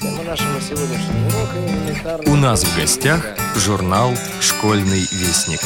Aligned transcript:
Тема 0.00 0.22
нашего 0.22 0.60
сегодняшнего 0.60 1.26
урока 1.26 1.58
элементарная... 1.58 2.32
У 2.32 2.36
нас 2.36 2.64
в 2.64 2.78
гостях 2.78 3.26
журнал 3.56 4.12
«Школьный 4.40 5.00
вестник». 5.00 5.60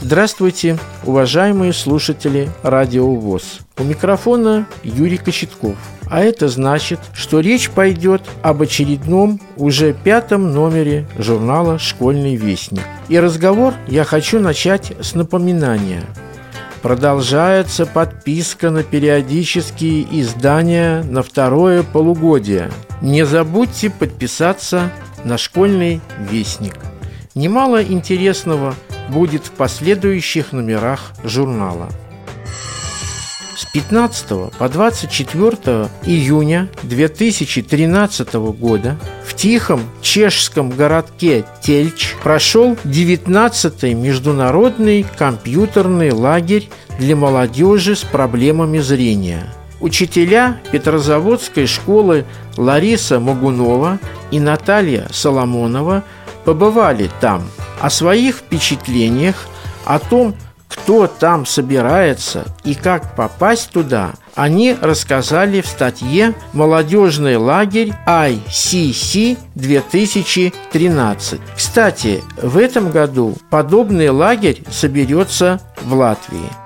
Здравствуйте, 0.00 0.78
уважаемые 1.04 1.72
слушатели 1.72 2.50
Радио 2.62 3.14
ВОЗ. 3.14 3.60
У 3.78 3.84
микрофона 3.84 4.66
Юрий 4.82 5.16
Кочетков. 5.16 5.76
А 6.10 6.20
это 6.20 6.48
значит, 6.48 7.00
что 7.14 7.40
речь 7.40 7.70
пойдет 7.70 8.22
об 8.42 8.62
очередном, 8.62 9.40
уже 9.56 9.94
пятом 9.94 10.52
номере 10.52 11.06
журнала 11.18 11.78
«Школьный 11.78 12.36
вестник». 12.36 12.82
И 13.08 13.18
разговор 13.18 13.74
я 13.88 14.04
хочу 14.04 14.38
начать 14.38 14.92
с 15.00 15.14
напоминания. 15.14 16.04
Продолжается 16.82 17.86
подписка 17.86 18.70
на 18.70 18.82
периодические 18.82 20.04
издания 20.20 21.04
на 21.04 21.22
второе 21.22 21.84
полугодие. 21.84 22.72
Не 23.00 23.24
забудьте 23.24 23.88
подписаться 23.88 24.90
на 25.22 25.38
«Школьный 25.38 26.00
вестник». 26.18 26.74
Немало 27.36 27.84
интересного 27.84 28.74
будет 29.08 29.46
в 29.46 29.52
последующих 29.52 30.50
номерах 30.50 31.12
журнала. 31.22 31.88
С 33.56 33.64
15 33.72 34.52
по 34.58 34.68
24 34.68 35.88
июня 36.04 36.68
2013 36.82 38.34
года 38.34 38.98
тихом 39.42 39.80
чешском 40.02 40.70
городке 40.70 41.44
Тельч 41.62 42.14
прошел 42.22 42.74
19-й 42.84 43.92
международный 43.92 45.04
компьютерный 45.18 46.12
лагерь 46.12 46.70
для 47.00 47.16
молодежи 47.16 47.96
с 47.96 48.04
проблемами 48.04 48.78
зрения. 48.78 49.52
Учителя 49.80 50.60
Петрозаводской 50.70 51.66
школы 51.66 52.24
Лариса 52.56 53.18
Могунова 53.18 53.98
и 54.30 54.38
Наталья 54.38 55.08
Соломонова 55.10 56.04
побывали 56.44 57.10
там. 57.20 57.42
О 57.80 57.90
своих 57.90 58.36
впечатлениях, 58.36 59.48
о 59.84 59.98
том, 59.98 60.36
кто 60.72 61.06
там 61.06 61.44
собирается 61.46 62.44
и 62.64 62.74
как 62.74 63.14
попасть 63.14 63.70
туда, 63.70 64.12
они 64.34 64.74
рассказали 64.80 65.60
в 65.60 65.66
статье 65.66 66.34
«Молодежный 66.52 67.36
лагерь 67.36 67.92
ICC 68.06 69.36
2013». 69.54 71.40
Кстати, 71.54 72.24
в 72.40 72.56
этом 72.56 72.90
году 72.90 73.36
подобный 73.50 74.08
лагерь 74.08 74.62
соберется 74.70 75.60
в 75.82 75.92
Латвии. 75.94 76.61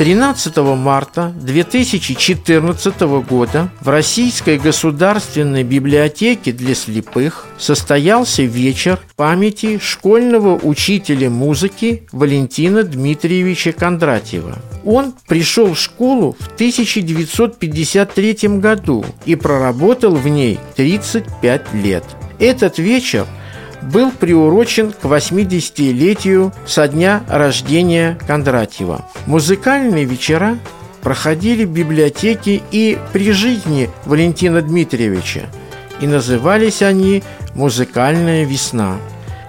13 0.00 0.56
марта 0.78 1.30
2014 1.42 3.00
года 3.28 3.70
в 3.82 3.88
Российской 3.90 4.56
государственной 4.58 5.62
библиотеке 5.62 6.52
для 6.52 6.74
слепых 6.74 7.46
состоялся 7.58 8.42
вечер 8.44 8.98
памяти 9.14 9.78
школьного 9.78 10.56
учителя 10.56 11.28
музыки 11.28 12.04
Валентина 12.12 12.82
Дмитриевича 12.82 13.72
Кондратьева. 13.72 14.56
Он 14.86 15.12
пришел 15.28 15.74
в 15.74 15.78
школу 15.78 16.34
в 16.40 16.46
1953 16.54 18.38
году 18.58 19.04
и 19.26 19.36
проработал 19.36 20.14
в 20.14 20.26
ней 20.26 20.58
35 20.76 21.74
лет. 21.74 22.04
Этот 22.38 22.78
вечер– 22.78 23.26
был 23.82 24.10
приурочен 24.10 24.92
к 24.92 25.04
80-летию 25.04 26.52
со 26.66 26.88
дня 26.88 27.22
рождения 27.28 28.18
Кондратьева. 28.26 29.04
Музыкальные 29.26 30.04
вечера 30.04 30.58
проходили 31.02 31.64
в 31.64 31.70
библиотеке 31.70 32.62
и 32.70 32.98
при 33.12 33.32
жизни 33.32 33.90
Валентина 34.04 34.62
Дмитриевича, 34.62 35.46
и 36.00 36.06
назывались 36.06 36.82
они 36.82 37.22
«Музыкальная 37.54 38.44
весна». 38.44 38.96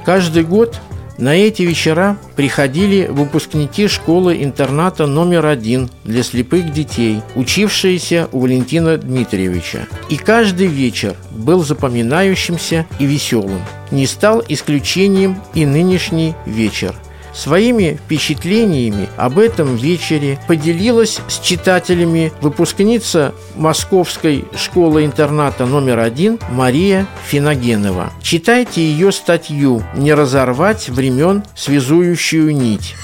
Каждый 0.05 0.43
год 0.43 0.79
на 1.17 1.35
эти 1.35 1.63
вечера 1.63 2.17
приходили 2.35 3.07
выпускники 3.07 3.87
школы-интерната 3.87 5.05
номер 5.05 5.45
один 5.45 5.89
для 6.03 6.23
слепых 6.23 6.71
детей, 6.71 7.21
учившиеся 7.35 8.27
у 8.31 8.39
Валентина 8.39 8.97
Дмитриевича. 8.97 9.87
И 10.09 10.17
каждый 10.17 10.67
вечер 10.67 11.15
был 11.31 11.63
запоминающимся 11.63 12.85
и 12.99 13.05
веселым. 13.05 13.61
Не 13.91 14.07
стал 14.07 14.43
исключением 14.47 15.37
и 15.53 15.65
нынешний 15.65 16.33
вечер– 16.45 16.95
Своими 17.33 17.97
впечатлениями 18.05 19.07
об 19.15 19.39
этом 19.39 19.77
вечере 19.77 20.37
поделилась 20.47 21.19
с 21.29 21.39
читателями 21.39 22.33
выпускница 22.41 23.33
Московской 23.55 24.45
школы-интерната 24.55 25.65
номер 25.65 25.99
один 25.99 26.39
Мария 26.49 27.07
Финогенова. 27.27 28.11
Читайте 28.21 28.81
ее 28.81 29.13
статью 29.13 29.81
«Не 29.95 30.13
разорвать 30.13 30.89
времен 30.89 31.43
связующую 31.55 32.53
нить». 32.53 32.95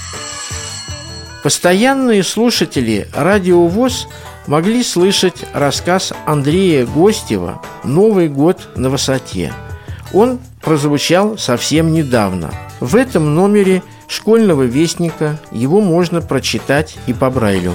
Постоянные 1.42 2.22
слушатели 2.22 3.08
«Радио 3.14 3.66
ВОЗ» 3.66 4.08
могли 4.46 4.82
слышать 4.82 5.44
рассказ 5.54 6.12
Андрея 6.26 6.84
Гостева 6.84 7.62
«Новый 7.82 8.28
год 8.28 8.68
на 8.76 8.90
высоте». 8.90 9.54
Он 10.12 10.38
прозвучал 10.60 11.38
совсем 11.38 11.92
недавно. 11.92 12.50
В 12.80 12.94
этом 12.94 13.34
номере– 13.34 13.82
школьного 14.08 14.62
вестника 14.62 15.38
его 15.52 15.80
можно 15.80 16.20
прочитать 16.20 16.96
и 17.06 17.12
по 17.12 17.30
Брайлю. 17.30 17.74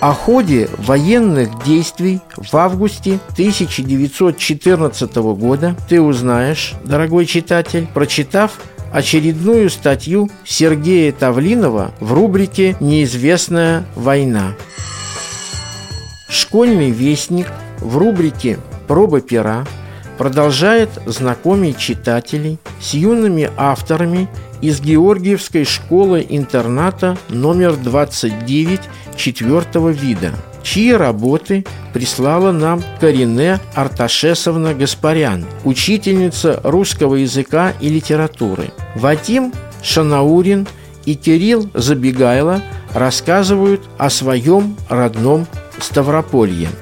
О 0.00 0.14
ходе 0.14 0.70
военных 0.78 1.62
действий 1.62 2.20
в 2.36 2.56
августе 2.56 3.18
1914 3.32 5.16
года 5.16 5.76
ты 5.88 6.00
узнаешь, 6.00 6.72
дорогой 6.84 7.26
читатель, 7.26 7.86
прочитав 7.92 8.52
очередную 8.92 9.68
статью 9.68 10.30
Сергея 10.44 11.12
Тавлинова 11.12 11.92
в 12.00 12.14
рубрике 12.14 12.76
«Неизвестная 12.80 13.84
война». 13.94 14.54
Школьный 16.30 16.90
вестник 16.90 17.46
в 17.78 17.98
рубрике 17.98 18.58
«Проба 18.88 19.20
пера» 19.20 19.66
продолжает 20.16 20.90
знакомить 21.06 21.76
читателей 21.76 22.58
с 22.80 22.94
юными 22.94 23.50
авторами 23.56 24.28
из 24.60 24.80
Георгиевской 24.80 25.64
школы-интерната 25.64 27.16
номер 27.28 27.76
29 27.76 28.80
четвертого 29.16 29.90
вида, 29.90 30.32
чьи 30.62 30.92
работы 30.92 31.64
прислала 31.92 32.52
нам 32.52 32.82
Карине 33.00 33.58
Арташесовна 33.74 34.74
Гаспарян, 34.74 35.44
учительница 35.64 36.60
русского 36.64 37.16
языка 37.16 37.72
и 37.80 37.88
литературы. 37.88 38.72
Вадим 38.94 39.52
Шанаурин 39.82 40.66
и 41.06 41.14
Кирилл 41.14 41.70
Забегайло 41.74 42.62
рассказывают 42.94 43.82
о 43.98 44.10
своем 44.10 44.76
родном 44.88 45.46
Ставрополье– 45.80 46.68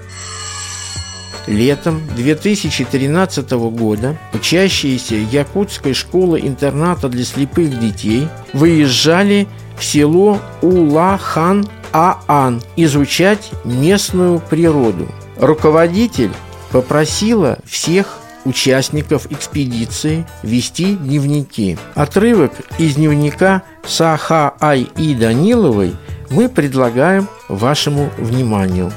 Летом 1.49 2.03
2013 2.15 3.51
года 3.53 4.19
учащиеся 4.35 5.15
Якутской 5.15 5.95
школы-интерната 5.95 7.09
для 7.09 7.25
слепых 7.25 7.81
детей 7.81 8.29
выезжали 8.53 9.49
в 9.79 9.83
село 9.83 10.41
Ула-Хан-Аан 10.61 12.61
изучать 12.77 13.51
местную 13.65 14.41
природу. 14.41 15.09
Руководитель 15.39 16.33
попросила 16.71 17.59
всех 17.65 18.19
участников 18.45 19.33
экспедиции 19.33 20.27
вести 20.43 20.97
дневники. 20.97 21.79
Отрывок 21.95 22.53
из 22.79 22.97
дневника 22.97 23.63
Саха 23.87 24.53
Ай 24.61 24.87
И 24.99 25.15
Даниловой 25.15 25.97
мы 26.29 26.51
предлагаем 26.51 27.27
вашему 27.49 28.11
вниманию. 28.19 28.93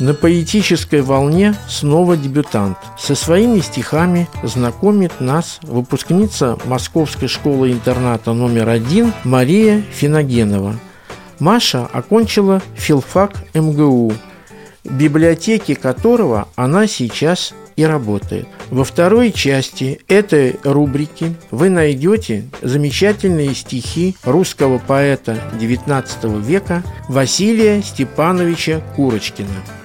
На 0.00 0.12
поэтической 0.12 1.02
волне 1.02 1.54
снова 1.68 2.16
дебютант. 2.16 2.76
Со 2.98 3.14
своими 3.14 3.60
стихами 3.60 4.28
знакомит 4.42 5.20
нас 5.20 5.60
выпускница 5.62 6.58
Московской 6.64 7.28
школы-интерната 7.28 8.32
номер 8.32 8.70
один 8.70 9.12
Мария 9.22 9.82
Финогенова. 9.92 10.74
Маша 11.38 11.88
окончила 11.92 12.60
филфак 12.74 13.34
МГУ, 13.54 14.12
в 14.82 14.92
библиотеке 14.92 15.76
которого 15.76 16.48
она 16.56 16.88
сейчас 16.88 17.54
и 17.76 17.84
работает. 17.84 18.48
Во 18.70 18.82
второй 18.82 19.30
части 19.30 20.00
этой 20.08 20.56
рубрики 20.64 21.36
вы 21.52 21.70
найдете 21.70 22.44
замечательные 22.62 23.54
стихи 23.54 24.16
русского 24.24 24.78
поэта 24.78 25.38
XIX 25.60 26.40
века 26.42 26.82
Василия 27.08 27.80
Степановича 27.80 28.80
Курочкина. 28.96 29.83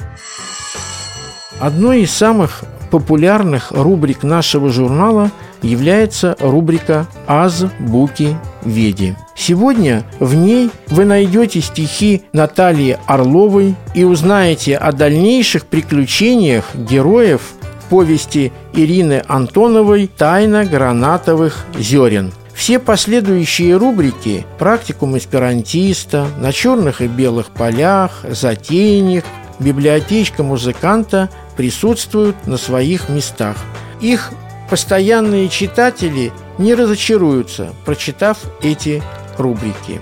Одной 1.60 2.04
из 2.04 2.12
самых 2.12 2.64
популярных 2.90 3.72
рубрик 3.72 4.24
нашего 4.24 4.70
журнала 4.70 5.30
является 5.62 6.38
рубрика 6.40 7.06
«Азбуки 7.28 8.38
Веди». 8.64 9.16
Сегодня 9.36 10.04
в 10.20 10.36
ней 10.36 10.72
вы 10.88 11.04
найдете 11.04 11.60
стихи 11.60 12.24
Натальи 12.32 12.98
Орловой 13.08 13.76
и 13.94 14.06
узнаете 14.06 14.78
о 14.78 14.94
дальнейших 14.94 15.66
приключениях 15.66 16.74
героев 16.76 17.42
повести 17.90 18.54
Ирины 18.74 19.24
Антоновой 19.28 20.08
«Тайна 20.08 20.64
гранатовых 20.64 21.66
зерен». 21.78 22.32
Все 22.54 22.80
последующие 22.80 23.76
рубрики 23.76 24.46
«Практикум 24.58 25.18
эсперантиста», 25.18 26.28
«На 26.40 26.54
черных 26.54 27.02
и 27.02 27.08
белых 27.08 27.48
полях», 27.48 28.24
«Затейник», 28.30 29.26
«Библиотечка 29.60 30.44
музыканта» 30.44 31.30
присутствуют 31.60 32.48
на 32.48 32.56
своих 32.56 33.10
местах. 33.10 33.58
Их 34.00 34.32
постоянные 34.70 35.50
читатели 35.50 36.32
не 36.58 36.74
разочаруются, 36.74 37.74
прочитав 37.84 38.38
эти 38.64 39.04
рубрики. 39.38 40.00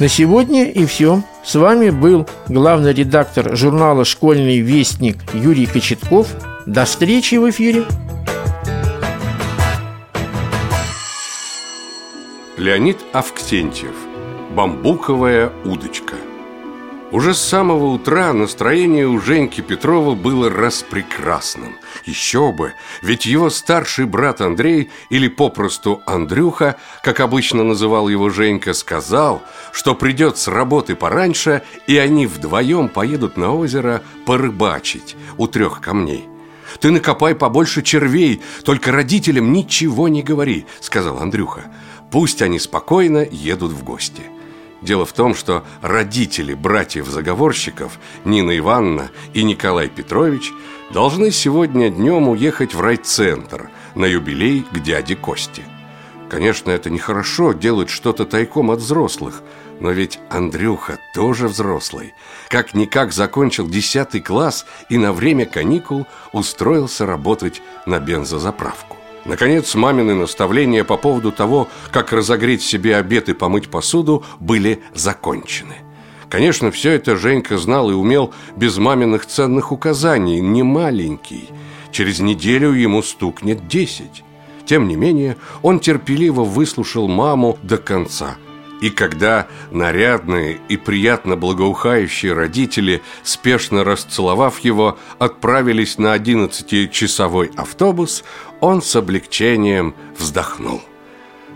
На 0.00 0.08
сегодня 0.08 0.68
и 0.68 0.84
все. 0.84 1.22
С 1.44 1.54
вами 1.54 1.90
был 1.90 2.28
главный 2.48 2.92
редактор 2.92 3.56
журнала 3.56 4.04
«Школьный 4.04 4.58
вестник» 4.58 5.18
Юрий 5.32 5.66
Кочетков. 5.66 6.26
До 6.66 6.84
встречи 6.84 7.36
в 7.36 7.48
эфире! 7.48 7.84
Леонид 12.56 12.98
Авксентьев 13.12 13.94
«Бамбуковая 14.56 15.52
удочка» 15.64 16.16
Уже 17.12 17.34
с 17.34 17.42
самого 17.42 17.88
утра 17.88 18.32
настроение 18.32 19.06
у 19.06 19.20
Женьки 19.20 19.60
Петрова 19.60 20.14
было 20.14 20.48
распрекрасным. 20.48 21.76
Еще 22.06 22.52
бы, 22.52 22.72
ведь 23.02 23.26
его 23.26 23.50
старший 23.50 24.06
брат 24.06 24.40
Андрей, 24.40 24.90
или 25.10 25.28
попросту 25.28 26.00
Андрюха, 26.06 26.76
как 27.04 27.20
обычно 27.20 27.64
называл 27.64 28.08
его 28.08 28.30
Женька, 28.30 28.72
сказал, 28.72 29.42
что 29.72 29.94
придет 29.94 30.38
с 30.38 30.48
работы 30.48 30.96
пораньше, 30.96 31.60
и 31.86 31.98
они 31.98 32.26
вдвоем 32.26 32.88
поедут 32.88 33.36
на 33.36 33.54
озеро 33.54 34.02
порыбачить 34.24 35.14
у 35.36 35.46
трех 35.46 35.82
камней. 35.82 36.26
«Ты 36.80 36.90
накопай 36.90 37.34
побольше 37.34 37.82
червей, 37.82 38.40
только 38.64 38.90
родителям 38.90 39.52
ничего 39.52 40.08
не 40.08 40.22
говори»,— 40.22 40.64
сказал 40.80 41.18
Андрюха. 41.18 41.64
«Пусть 42.10 42.40
они 42.40 42.58
спокойно 42.58 43.18
едут 43.30 43.72
в 43.72 43.84
гости». 43.84 44.22
Дело 44.82 45.06
в 45.06 45.12
том, 45.12 45.34
что 45.34 45.64
родители 45.80 46.54
братьев-заговорщиков 46.54 47.98
Нина 48.24 48.56
Ивановна 48.58 49.10
и 49.32 49.44
Николай 49.44 49.88
Петрович 49.88 50.52
должны 50.92 51.30
сегодня 51.30 51.88
днем 51.88 52.28
уехать 52.28 52.74
в 52.74 52.80
райцентр 52.80 53.70
на 53.94 54.06
юбилей 54.06 54.66
к 54.72 54.80
дяде 54.80 55.14
Косте. 55.14 55.62
Конечно, 56.28 56.70
это 56.70 56.90
нехорошо 56.90 57.52
делать 57.52 57.90
что-то 57.90 58.24
тайком 58.24 58.70
от 58.70 58.80
взрослых, 58.80 59.42
но 59.80 59.90
ведь 59.90 60.18
Андрюха 60.30 60.98
тоже 61.14 61.46
взрослый. 61.46 62.14
Как-никак 62.48 63.12
закончил 63.12 63.68
10 63.68 64.24
класс 64.24 64.66
и 64.88 64.98
на 64.98 65.12
время 65.12 65.46
каникул 65.46 66.06
устроился 66.32 67.06
работать 67.06 67.62
на 67.86 68.00
бензозаправку. 68.00 69.01
Наконец, 69.24 69.74
мамины 69.74 70.14
наставления 70.14 70.84
по 70.84 70.96
поводу 70.96 71.30
того, 71.30 71.68
как 71.90 72.12
разогреть 72.12 72.62
себе 72.62 72.96
обед 72.96 73.28
и 73.28 73.34
помыть 73.34 73.68
посуду, 73.68 74.24
были 74.40 74.82
закончены. 74.94 75.76
Конечно, 76.28 76.70
все 76.70 76.92
это 76.92 77.16
Женька 77.16 77.58
знал 77.58 77.90
и 77.90 77.94
умел 77.94 78.32
без 78.56 78.78
маминых 78.78 79.26
ценных 79.26 79.70
указаний, 79.70 80.40
не 80.40 80.62
маленький. 80.62 81.48
Через 81.92 82.20
неделю 82.20 82.72
ему 82.72 83.02
стукнет 83.02 83.68
десять. 83.68 84.24
Тем 84.64 84.88
не 84.88 84.96
менее, 84.96 85.36
он 85.60 85.78
терпеливо 85.78 86.42
выслушал 86.42 87.06
маму 87.06 87.58
до 87.62 87.76
конца– 87.78 88.36
и 88.82 88.90
когда 88.90 89.46
нарядные 89.70 90.60
и 90.68 90.76
приятно 90.76 91.36
благоухающие 91.36 92.32
родители, 92.32 93.00
спешно 93.22 93.84
расцеловав 93.84 94.58
его, 94.58 94.98
отправились 95.20 95.98
на 95.98 96.12
одиннадцатичасовой 96.12 97.52
автобус, 97.56 98.24
он 98.60 98.82
с 98.82 98.96
облегчением 98.96 99.94
вздохнул. 100.18 100.82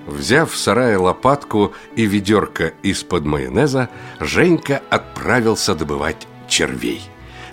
Взяв 0.07 0.53
в 0.53 0.57
сарае 0.57 0.99
лопатку 0.99 1.75
и 1.97 2.07
ведерко 2.07 2.73
из-под 2.85 3.25
майонеза, 3.25 3.89
Женька 4.21 4.81
отправился 4.89 5.75
добывать 5.75 6.29
червей. 6.49 7.03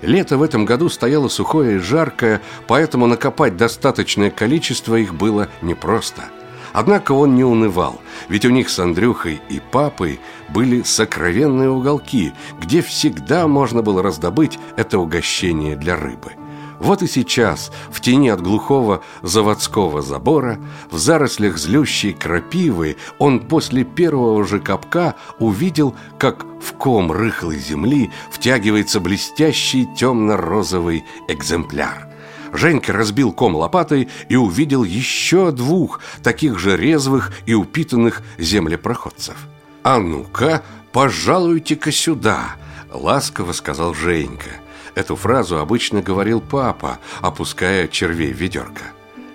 Лето 0.03 0.37
в 0.37 0.43
этом 0.43 0.65
году 0.65 0.87
стояло 0.89 1.29
сухое 1.29 1.77
и 1.77 1.79
жаркое, 1.79 2.43
поэтому 2.67 3.07
накопать 3.07 3.57
достаточное 3.57 4.29
количество 4.29 4.97
их 4.97 5.15
было 5.15 5.49
непросто– 5.63 6.25
Однако 6.73 7.11
он 7.11 7.35
не 7.35 7.43
унывал, 7.43 8.01
ведь 8.27 8.45
у 8.45 8.49
них 8.49 8.69
с 8.69 8.79
Андрюхой 8.79 9.39
и 9.47 9.59
папой 9.59 10.19
были 10.49 10.81
сокровенные 10.81 11.69
уголки, 11.69 12.33
где 12.59 12.81
всегда 12.81 13.47
можно 13.47 13.83
было 13.83 14.01
раздобыть 14.01 14.59
это 14.75 14.97
угощение 14.97 15.75
для 15.75 15.95
рыбы. 15.95 16.33
Вот 16.79 17.01
и 17.01 17.07
сейчас, 17.07 17.71
в 17.91 18.01
тени 18.01 18.27
от 18.27 18.41
глухого 18.41 19.03
заводского 19.21 20.01
забора, 20.01 20.59
в 20.91 20.97
зарослях 20.97 21.57
злющей 21.57 22.11
крапивы, 22.11 22.97
он 23.19 23.39
после 23.39 23.83
первого 23.85 24.43
же 24.45 24.59
капка 24.59 25.15
увидел, 25.39 25.95
как 26.17 26.45
в 26.61 26.73
ком 26.73 27.11
рыхлой 27.11 27.59
земли 27.59 28.11
втягивается 28.31 28.99
блестящий 28.99 29.87
темно-розовый 29.95 31.05
экземпляр– 31.29 32.09
Женька 32.53 32.93
разбил 32.93 33.33
ком 33.33 33.55
лопатой 33.55 34.09
и 34.29 34.35
увидел 34.35 34.83
еще 34.83 35.51
двух 35.51 35.99
таких 36.21 36.59
же 36.59 36.77
резвых 36.77 37.31
и 37.47 37.55
упитанных 37.55 38.21
землепроходцев. 38.37 39.35
«А 39.81 39.97
ну-ка, 39.97 40.63
пожалуйте-ка 40.91 41.91
сюда!»– 41.91 42.55
ласково 42.93 43.53
сказал 43.53 43.95
Женька. 43.95 44.51
Эту 44.93 45.15
фразу 45.15 45.57
обычно 45.57 46.03
говорил 46.03 46.39
папа, 46.39 46.99
опуская 47.21 47.87
червей 47.87 48.31
в 48.31 48.37
ведерко. 48.37 48.83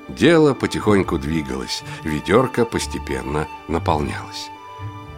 Дело 0.09 0.55
потихоньку 0.55 1.19
двигалось, 1.19 1.82
ведерко 2.05 2.64
постепенно 2.64 3.49
наполнялось. 3.67 4.49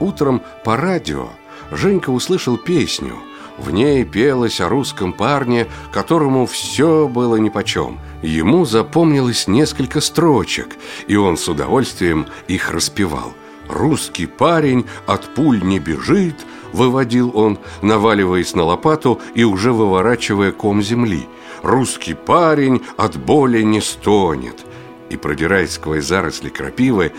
Утром 0.00 0.42
по 0.64 0.78
радио 0.78 1.28
Женька 1.70 2.08
услышал 2.10 2.56
песню– 2.56 3.18
в 3.60 3.70
ней 3.70 4.04
пелось 4.04 4.60
о 4.60 4.68
русском 4.68 5.12
парне, 5.12 5.66
которому 5.92 6.46
все 6.46 7.06
было 7.06 7.36
нипочем. 7.36 7.98
Ему 8.22 8.64
запомнилось 8.64 9.48
несколько 9.48 10.00
строчек, 10.00 10.76
и 11.06 11.16
он 11.16 11.36
с 11.36 11.48
удовольствием 11.48 12.26
их 12.48 12.70
распевал. 12.70 13.34
«Русский 13.68 14.26
парень 14.26 14.86
от 15.06 15.34
пуль 15.34 15.62
не 15.62 15.78
бежит»,— 15.78 16.34
выводил 16.72 17.30
он, 17.36 17.58
наваливаясь 17.82 18.54
на 18.54 18.64
лопату 18.64 19.20
и 19.34 19.44
уже 19.44 19.72
выворачивая 19.72 20.52
ком 20.52 20.82
земли. 20.82 21.28
«Русский 21.62 22.14
парень 22.14 22.82
от 22.96 23.16
боли 23.16 23.62
не 23.62 23.80
стонет». 23.80 24.64
И, 25.10 25.16
продираясь 25.16 25.72
сквозь 25.72 26.04
заросли 26.04 26.48
крапивы, 26.48 27.12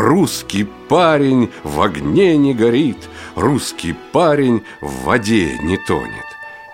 Русский 0.00 0.64
парень 0.88 1.50
в 1.62 1.78
огне 1.82 2.38
не 2.38 2.54
горит, 2.54 2.96
русский 3.34 3.94
парень 4.12 4.62
в 4.80 5.04
воде 5.04 5.58
не 5.62 5.76
тонет. 5.76 6.24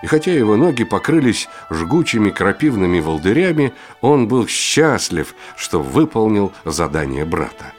И 0.01 0.07
хотя 0.07 0.31
его 0.31 0.55
ноги 0.55 0.85
покрылись 0.85 1.49
жгучими 1.69 2.29
крапивными 2.29 3.01
волдырями, 3.01 3.73
он 3.99 4.29
был 4.29 4.47
счастлив, 4.47 5.35
что 5.57 5.81
выполнил 5.81 6.53
задание 6.63 7.25
брата. 7.25 7.73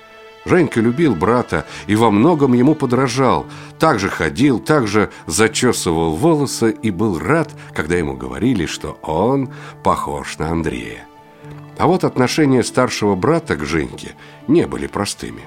Женька 0.45 0.83
любил 0.83 1.15
брата 1.15 1.65
и 1.87 1.97
во 1.97 2.11
многом 2.11 2.53
ему 2.53 2.75
подражал. 2.75 3.47
Также 3.79 4.11
ходил, 4.11 4.59
также 4.59 5.09
зачесывал 5.27 6.15
волосы 6.15 6.77
и 6.83 6.91
был 6.91 7.19
рад, 7.19 7.51
когда 7.73 7.97
ему 7.97 8.19
говорили, 8.19 8.67
что 8.67 8.99
он 9.01 9.51
похож 9.83 10.37
на 10.37 10.51
Андрея. 10.51 11.08
А 11.79 11.87
вот 11.87 12.03
отношения 12.05 12.65
старшего 12.65 13.15
брата 13.15 13.57
к 13.57 13.65
Женьке 13.65 14.17
не 14.49 14.67
были 14.67 14.89
простыми. 14.89 15.43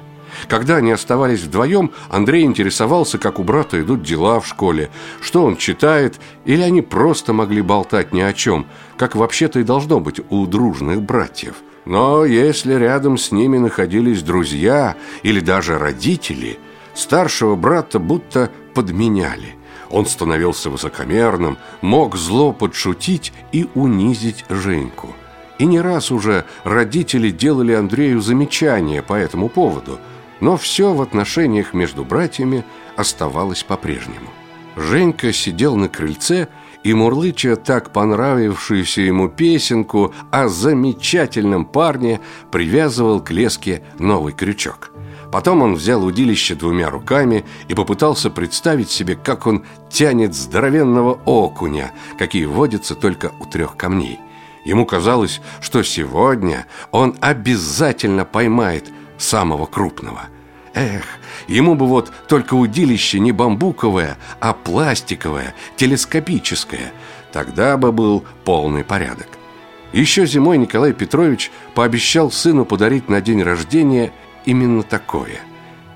Когда 0.48 0.78
они 0.78 0.92
оставались 0.92 1.42
вдвоем, 1.42 1.92
Андрей 2.10 2.44
интересовался, 2.46 3.18
как 3.18 3.38
у 3.38 3.44
брата 3.44 3.82
идут 3.82 4.02
дела 4.02 4.40
в 4.40 4.48
школе, 4.48 4.90
что 5.20 5.44
он 5.44 5.58
читает, 5.58 6.22
или 6.46 6.62
они 6.62 6.82
просто 6.82 7.34
могли 7.34 7.62
болтать 7.62 8.14
ни 8.14 8.22
о 8.22 8.32
чем, 8.32 8.66
как 8.98 9.16
вообще-то 9.16 9.60
и 9.60 9.64
должно 9.64 10.00
быть 10.00 10.22
у 10.30 10.48
дружных 10.48 11.02
братьев. 11.02 11.56
Но 11.84 12.24
если 12.24 12.76
рядом 12.76 13.18
с 13.18 13.34
ними 13.34 13.58
находились 13.58 14.24
друзья 14.24 14.96
или 15.24 15.42
даже 15.42 15.78
родители, 15.78 16.60
старшего 16.94 17.56
брата 17.56 18.00
будто 18.00 18.50
подменяли. 18.74 19.56
Он 19.90 20.06
становился 20.06 20.70
высокомерным, 20.70 21.58
мог 21.82 22.16
зло 22.16 22.54
подшутить 22.54 23.34
и 23.52 23.68
унизить 23.76 24.46
Женьку– 24.48 25.14
и 25.62 25.66
не 25.68 25.80
раз 25.80 26.10
уже 26.10 26.46
родители 26.64 27.30
делали 27.30 27.74
Андрею 27.74 28.20
замечания 28.20 29.04
по 29.04 29.14
этому 29.14 29.48
поводу, 29.48 30.00
но 30.40 30.58
все 30.58 30.92
в 30.92 31.04
отношениях 31.04 31.76
между 31.76 32.04
братьями 32.04 32.66
оставалось 32.96 33.62
по-прежнему. 33.62 34.32
Женька 34.76 35.32
сидел 35.32 35.76
на 35.76 35.88
крыльце 35.88 36.48
и, 36.84 36.96
мурлыча 36.96 37.58
так 37.58 37.94
понравившуюся 37.94 39.02
ему 39.02 39.30
песенку 39.30 40.16
о 40.32 40.48
замечательном 40.48 41.66
парне, 41.66 42.22
привязывал 42.52 43.22
к 43.22 43.30
леске 43.30 43.84
новый 44.00 44.34
крючок. 44.34 44.90
Потом 45.32 45.62
он 45.62 45.76
взял 45.76 46.04
удилище 46.04 46.56
двумя 46.56 46.90
руками 46.90 47.46
и 47.68 47.76
попытался 47.76 48.32
представить 48.32 48.90
себе, 48.90 49.16
как 49.16 49.46
он 49.46 49.64
тянет 49.92 50.34
здоровенного 50.34 51.20
окуня, 51.26 51.92
какие 52.18 52.46
водятся 52.46 52.96
только 52.96 53.32
у 53.40 53.46
трех 53.46 53.78
камней. 53.78 54.20
Ему 54.64 54.86
казалось, 54.86 55.42
что 55.60 55.84
сегодня 55.84 56.68
он 56.92 57.18
обязательно 57.20 58.26
поймает 58.26 58.92
самого 59.18 59.66
крупного. 59.66 60.28
Эх, 60.74 61.04
ему 61.48 61.76
бы 61.76 61.88
вот 61.88 62.12
только 62.28 62.54
удилище 62.54 63.20
не 63.20 63.32
бамбуковое, 63.32 64.18
а 64.40 64.54
пластиковое, 64.54 65.54
телескопическое. 65.76 66.94
Тогда 67.34 67.78
бы 67.78 67.92
был 67.92 68.24
полный 68.46 68.84
порядок. 68.84 69.28
Еще 69.92 70.26
зимой 70.26 70.58
Николай 70.58 70.94
Петрович 70.94 71.52
пообещал 71.74 72.32
сыну 72.32 72.64
подарить 72.66 73.10
на 73.10 73.20
день 73.20 73.44
рождения 73.44 74.14
именно 74.46 74.84
такое. 74.84 75.40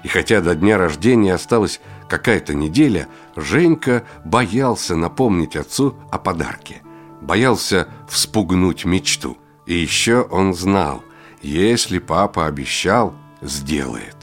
И 0.03 0.07
хотя 0.07 0.41
до 0.41 0.55
дня 0.55 0.77
рождения 0.77 1.34
осталась 1.34 1.79
какая-то 2.10 2.53
неделя, 2.53 3.07
Женька 3.36 4.03
боялся 4.25 4.95
напомнить 4.95 5.55
отцу 5.55 5.95
о 6.12 6.17
подарке. 6.17 6.81
Боялся 7.25 7.88
вспугнуть 8.08 8.86
мечту. 8.86 9.38
И 9.65 9.74
еще 9.74 10.22
он 10.22 10.53
знал, 10.53 11.03
если 11.41 11.98
папа 11.98 12.46
обещал, 12.46 13.15
сделает. 13.41 14.15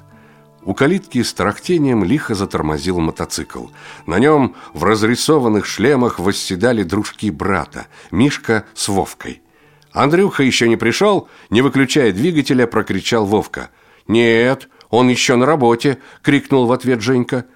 У 0.62 0.72
калитки 0.72 1.20
с 1.22 1.34
тарахтением 1.34 2.04
лихо 2.04 2.36
затормозил 2.36 3.00
мотоцикл. 3.00 3.66
На 4.06 4.20
нем 4.20 4.54
в 4.72 4.84
разрисованных 4.84 5.66
шлемах 5.66 6.20
восседали 6.20 6.84
дружки 6.84 7.32
брата, 7.32 7.88
Мишка 8.12 8.66
с 8.74 8.86
Вовкой. 8.88 9.42
Андрюха 9.90 10.44
еще 10.44 10.68
не 10.68 10.76
пришел, 10.76 11.28
не 11.50 11.60
выключая 11.60 12.12
двигателя, 12.12 12.68
прокричал 12.68 13.26
Вовка– 13.26 13.70
«Нет, 14.08 14.68
он 14.90 15.08
еще 15.08 15.36
на 15.36 15.46
работе!»— 15.46 15.98
крикнул 16.22 16.66
в 16.66 16.72
ответ 16.72 17.00
Женька. 17.00 17.46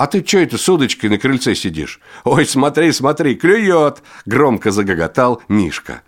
«А 0.00 0.06
ты 0.06 0.24
что 0.26 0.38
это 0.38 0.56
с 0.56 0.66
удочкой 0.66 1.10
на 1.10 1.18
крыльце 1.18 1.54
сидишь?» 1.54 2.00
«Ой, 2.24 2.46
смотри, 2.46 2.90
смотри, 2.90 3.34
клюет!»— 3.34 4.02
громко 4.24 4.70
загоготал 4.70 5.42
Мишка. 5.48 6.00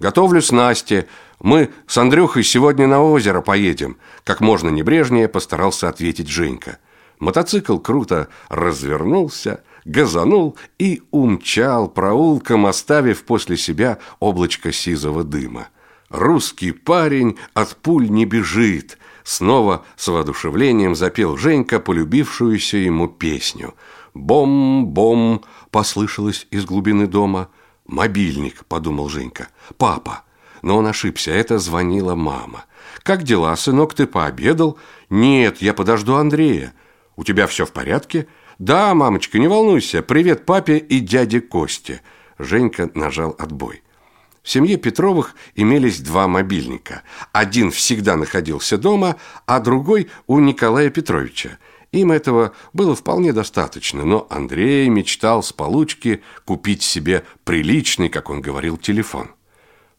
«Готовлю 0.00 0.40
снасти. 0.40 1.06
Мы 1.40 1.68
с 1.86 1.98
Андрюхой 1.98 2.42
сегодня 2.42 2.86
на 2.86 3.02
озеро 3.02 3.42
поедем»,— 3.42 3.98
как 4.24 4.40
можно 4.40 4.70
небрежнее 4.70 5.28
постарался 5.28 5.90
ответить 5.90 6.28
Женька. 6.30 6.78
Мотоцикл 7.18 7.76
круто 7.76 8.28
развернулся, 8.48 9.62
газанул 9.84 10.56
и 10.78 11.02
умчал 11.10 11.88
проулком, 11.88 12.64
оставив 12.64 13.24
после 13.24 13.58
себя 13.58 13.98
облачко 14.20 14.72
сизого 14.72 15.22
дыма. 15.22 15.68
Русский 16.08 16.72
парень 16.72 17.36
от 17.52 17.76
пуль 17.76 18.08
не 18.08 18.24
бежит, 18.24 18.96
Снова 19.24 19.84
с 19.96 20.06
воодушевлением 20.08 20.94
запел 20.94 21.36
Женька 21.38 21.80
полюбившуюся 21.80 22.76
ему 22.76 23.08
песню. 23.08 23.74
«Бом-бом!»– 24.12 25.42
послышалось 25.70 26.46
из 26.50 26.66
глубины 26.66 27.06
дома. 27.06 27.48
«Мобильник»,– 27.86 28.64
подумал 28.68 29.08
Женька. 29.08 29.48
«Папа». 29.76 30.22
Но 30.62 30.78
он 30.78 30.86
ошибся, 30.86 31.30
это 31.30 31.58
звонила 31.58 32.14
мама. 32.14 32.64
«Как 33.02 33.22
дела, 33.22 33.56
сынок, 33.56 33.94
ты 33.94 34.06
пообедал?» 34.06 34.78
«Нет, 35.10 35.60
я 35.60 35.74
подожду 35.74 36.14
Андрея». 36.14 36.74
«У 37.16 37.24
тебя 37.24 37.46
все 37.46 37.66
в 37.66 37.72
порядке?» 37.72 38.28
«Да, 38.58 38.94
мамочка, 38.94 39.38
не 39.38 39.48
волнуйся. 39.48 40.02
Привет 40.02 40.46
папе 40.46 40.78
и 40.78 41.00
дяде 41.00 41.40
Косте». 41.40 42.02
Женька 42.38 42.90
нажал 42.94 43.34
отбой. 43.38 43.83
В 44.44 44.50
семье 44.50 44.76
Петровых 44.76 45.34
имелись 45.54 46.00
два 46.00 46.28
мобильника. 46.28 47.02
Один 47.32 47.70
всегда 47.70 48.14
находился 48.16 48.76
дома, 48.76 49.16
а 49.46 49.58
другой 49.58 50.10
у 50.26 50.38
Николая 50.38 50.90
Петровича. 50.90 51.58
Им 51.92 52.12
этого 52.12 52.52
было 52.74 52.94
вполне 52.94 53.32
достаточно, 53.32 54.04
но 54.04 54.26
Андрей 54.28 54.88
мечтал 54.90 55.42
с 55.42 55.52
получки 55.54 56.22
купить 56.44 56.82
себе 56.82 57.24
приличный, 57.44 58.10
как 58.10 58.28
он 58.28 58.42
говорил, 58.42 58.76
телефон. 58.76 59.30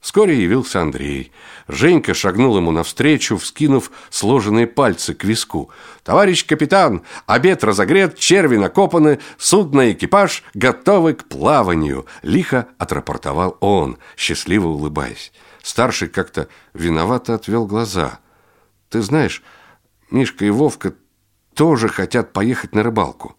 Вскоре 0.06 0.40
явился 0.40 0.82
Андрей. 0.82 1.32
Женька 1.68 2.14
шагнул 2.14 2.56
ему 2.58 2.70
навстречу, 2.70 3.38
вскинув 3.38 3.90
сложенные 4.12 4.68
пальцы 4.68 5.16
к 5.16 5.24
виску. 5.24 5.72
«Товарищ 6.04 6.46
капитан, 6.46 7.02
обед 7.26 7.64
разогрет, 7.64 8.16
черви 8.16 8.58
накопаны, 8.58 9.18
судно 9.40 9.90
и 9.90 9.94
экипаж 9.94 10.44
готовы 10.54 11.16
к 11.16 11.24
плаванию», 11.24 12.06
лихо 12.22 12.68
отрапортовал 12.78 13.58
он, 13.62 13.98
счастливо 14.16 14.68
улыбаясь. 14.68 15.34
Старший 15.64 16.08
как-то 16.08 16.50
виновато 16.76 17.34
отвел 17.34 17.66
глаза. 17.66 18.20
«Ты 18.90 19.02
знаешь, 19.02 19.42
Мишка 20.12 20.46
и 20.46 20.52
Вовка 20.52 20.94
тоже 21.56 21.88
хотят 21.88 22.32
поехать 22.32 22.76
на 22.76 22.84
рыбалку. 22.84 23.36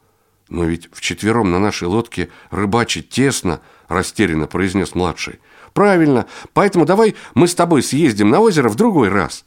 Но 0.48 0.64
ведь 0.64 0.88
вчетвером 0.92 1.52
на 1.52 1.60
нашей 1.60 1.86
лодке 1.86 2.28
рыбачить 2.50 3.08
тесно», 3.08 3.60
растерянно 3.86 4.48
произнес 4.48 4.96
младший. 4.96 5.38
Правильно. 5.76 6.24
Поэтому 6.54 6.86
давай 6.86 7.16
мы 7.34 7.46
с 7.46 7.54
тобой 7.54 7.82
съездим 7.82 8.30
на 8.30 8.40
озеро 8.40 8.70
в 8.70 8.76
другой 8.76 9.10
раз. 9.10 9.44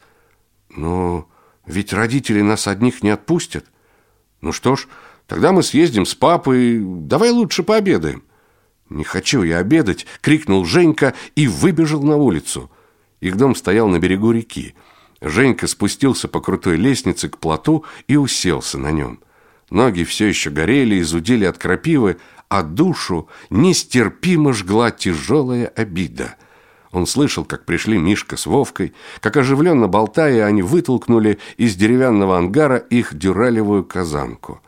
Но 0.68 1.28
ведь 1.66 1.92
родители 1.92 2.40
нас 2.40 2.68
одних 2.68 3.02
не 3.02 3.10
отпустят. 3.10 3.66
Ну 4.40 4.52
что 4.52 4.76
ж, 4.76 4.86
тогда 5.26 5.50
мы 5.50 5.64
съездим 5.64 6.06
с 6.06 6.14
папой. 6.14 6.78
Давай 6.80 7.30
лучше 7.30 7.64
пообедаем. 7.64 8.22
Не 8.90 9.02
хочу 9.02 9.42
я 9.42 9.58
обедать, 9.58 10.06
крикнул 10.20 10.64
Женька 10.64 11.14
и 11.34 11.48
выбежал 11.48 12.04
на 12.04 12.14
улицу. 12.14 12.70
Их 13.18 13.36
дом 13.36 13.56
стоял 13.56 13.88
на 13.88 13.98
берегу 13.98 14.30
реки. 14.30 14.76
Женька 15.20 15.66
спустился 15.66 16.28
по 16.28 16.40
крутой 16.40 16.76
лестнице 16.76 17.28
к 17.28 17.38
плоту 17.38 17.84
и 18.06 18.14
уселся 18.16 18.78
на 18.78 18.92
нем. 18.92 19.18
Ноги 19.68 20.04
все 20.04 20.26
еще 20.26 20.50
горели 20.50 20.94
и 20.94 21.02
зудели 21.02 21.44
от 21.44 21.58
крапивы, 21.58 22.18
а 22.50 22.64
душу 22.64 23.28
нестерпимо 23.48 24.52
жгла 24.52 24.90
тяжелая 24.90 25.68
обида. 25.68 26.34
Он 26.90 27.06
слышал, 27.06 27.44
как 27.44 27.64
пришли 27.64 27.96
Мишка 27.96 28.36
с 28.36 28.44
Вовкой, 28.44 28.92
как 29.20 29.36
оживленно 29.36 29.86
болтая, 29.86 30.44
они 30.44 30.60
вытолкнули 30.60 31.38
из 31.56 31.76
деревянного 31.76 32.36
ангара 32.36 32.76
их 32.76 33.14
дюралевую 33.16 33.84
казанку. 33.84 34.60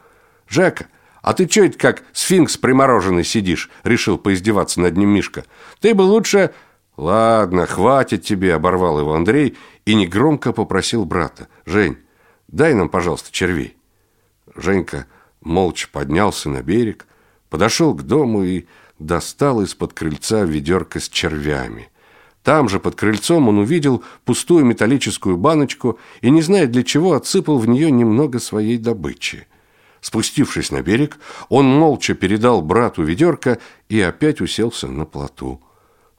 «Жека, 0.49 0.87
а 1.23 1.35
ты 1.35 1.47
чё 1.47 1.65
это 1.65 1.77
как 1.77 2.05
сфинкс 2.13 2.57
примороженный 2.57 3.25
сидишь?»— 3.25 3.69
решил 3.83 4.17
поиздеваться 4.17 4.81
над 4.81 4.97
ним 4.97 5.11
Мишка. 5.11 5.45
«Ты 5.81 5.95
бы 5.95 6.03
лучше...» 6.03 6.53
«Ладно, 6.97 7.67
хватит 7.67 8.23
тебе»,— 8.23 8.55
оборвал 8.55 9.01
его 9.01 9.15
Андрей 9.15 9.57
и 9.87 9.95
негромко 9.95 10.53
попросил 10.53 11.05
брата. 11.05 11.49
«Жень, 11.67 11.97
дай 12.47 12.75
нам, 12.75 12.89
пожалуйста, 12.89 13.33
червей». 13.33 13.77
Женька 14.55 15.07
молча 15.41 15.89
поднялся 15.91 16.49
на 16.49 16.63
берег, 16.63 17.07
подошел 17.53 17.93
к 17.95 18.03
дому 18.03 18.45
и 18.45 18.65
достал 18.99 19.61
из-под 19.61 19.93
крыльца 19.93 20.43
ведерко 20.45 21.01
с 21.01 21.09
червями. 21.11 21.91
Там 22.43 22.71
же 22.71 22.81
под 22.81 22.95
крыльцом 22.95 23.47
он 23.47 23.59
увидел 23.59 24.03
пустую 24.25 24.65
металлическую 24.65 25.37
баночку 25.37 25.99
и, 26.23 26.31
не 26.31 26.41
зная 26.41 26.67
для 26.67 26.83
чего, 26.83 27.13
отсыпал 27.13 27.59
в 27.59 27.69
нее 27.69 27.91
немного 27.91 28.39
своей 28.39 28.79
добычи. 28.79 29.47
Спустившись 30.01 30.71
на 30.71 30.81
берег, 30.81 31.19
он 31.51 31.67
молча 31.67 32.15
передал 32.15 32.63
брату 32.63 33.03
ведерко 33.03 33.59
и 33.91 34.01
опять 34.01 34.41
уселся 34.41 34.89
на 34.89 35.05
плоту. 35.05 35.61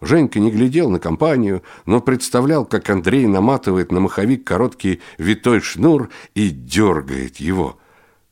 Женька 0.01 0.39
не 0.39 0.51
глядел 0.51 0.91
на 0.91 0.99
компанию, 0.99 1.63
но 1.87 1.99
представлял, 1.99 2.63
как 2.63 2.91
Андрей 2.91 3.25
наматывает 3.25 3.91
на 3.91 4.01
маховик 4.01 4.43
короткий 4.43 5.01
витой 5.17 5.61
шнур 5.61 6.09
и 6.35 6.51
дергает 6.51 7.37
его– 7.37 7.79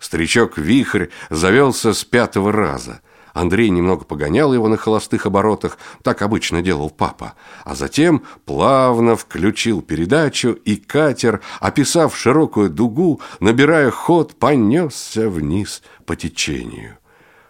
Старичок-вихрь 0.02 1.10
завелся 1.30 1.94
с 1.94 2.04
пятого 2.04 2.52
раза. 2.52 3.02
Андрей 3.34 3.70
немного 3.70 4.04
погонял 4.04 4.52
его 4.52 4.68
на 4.68 4.76
холостых 4.76 5.28
оборотах, 5.28 5.78
так 6.02 6.24
обычно 6.24 6.64
делал 6.64 6.90
папа, 6.90 7.36
а 7.64 7.76
затем 7.76 8.24
плавно 8.46 9.16
включил 9.16 9.82
передачу, 9.84 10.54
и 10.54 10.76
катер, 10.76 11.42
описав 11.60 12.18
широкую 12.18 12.72
дугу, 12.72 13.22
набирая 13.40 13.92
ход, 13.92 14.36
понесся 14.40 15.30
вниз 15.30 15.84
по 16.06 16.16
течению. 16.16 16.98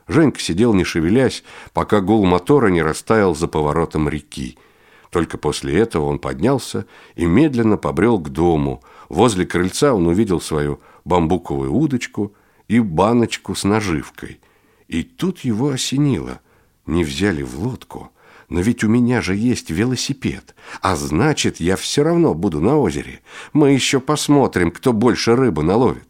Женька 0.10 0.42
сидел 0.42 0.74
не 0.74 0.84
шевелясь, 0.84 1.46
пока 1.72 2.02
гул 2.02 2.26
мотора 2.26 2.68
не 2.68 2.84
растаял 2.84 3.34
за 3.34 3.48
поворотом 3.48 4.10
реки. 4.10 4.58
Только 5.10 5.38
после 5.38 5.80
этого 5.80 6.06
он 6.06 6.20
поднялся 6.20 6.86
и 7.16 7.26
медленно 7.26 7.78
побрел 7.78 8.20
к 8.20 8.28
дому. 8.30 8.84
Возле 9.08 9.46
крыльца 9.46 9.94
он 9.94 10.06
увидел 10.08 10.42
свою 10.42 10.82
бамбуковую 11.06 11.74
удочку– 11.74 12.36
и 12.72 12.80
баночку 12.80 13.54
с 13.54 13.66
наживкой. 13.66 14.40
И 14.88 15.04
тут 15.04 15.40
его 15.40 15.72
осенило. 15.72 16.40
Не 16.86 17.04
взяли 17.04 17.44
в 17.44 17.60
лодку, 17.60 18.14
но 18.48 18.62
ведь 18.62 18.86
у 18.86 18.88
меня 18.88 19.22
же 19.22 19.36
есть 19.36 19.70
велосипед, 19.70 20.56
а 20.82 20.96
значит, 20.96 21.60
я 21.60 21.76
все 21.76 22.02
равно 22.02 22.34
буду 22.34 22.62
на 22.62 22.78
озере. 22.78 23.20
Мы 23.52 23.72
еще 23.72 24.00
посмотрим, 24.00 24.72
кто 24.72 24.94
больше 24.94 25.36
рыбы 25.36 25.64
наловит. 25.64 26.08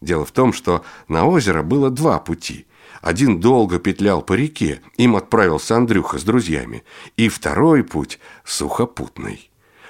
Дело 0.00 0.24
в 0.24 0.32
том, 0.32 0.54
что 0.54 0.82
на 1.08 1.26
озеро 1.26 1.62
было 1.62 1.90
два 1.90 2.18
пути. 2.18 2.66
Один 3.02 3.38
долго 3.38 3.78
петлял 3.78 4.22
по 4.22 4.32
реке, 4.32 4.80
им 4.96 5.14
отправился 5.14 5.76
Андрюха 5.76 6.18
с 6.18 6.24
друзьями, 6.24 6.84
и 7.18 7.28
второй 7.28 7.84
путь 7.84 8.18
сухопутный. 8.44 9.47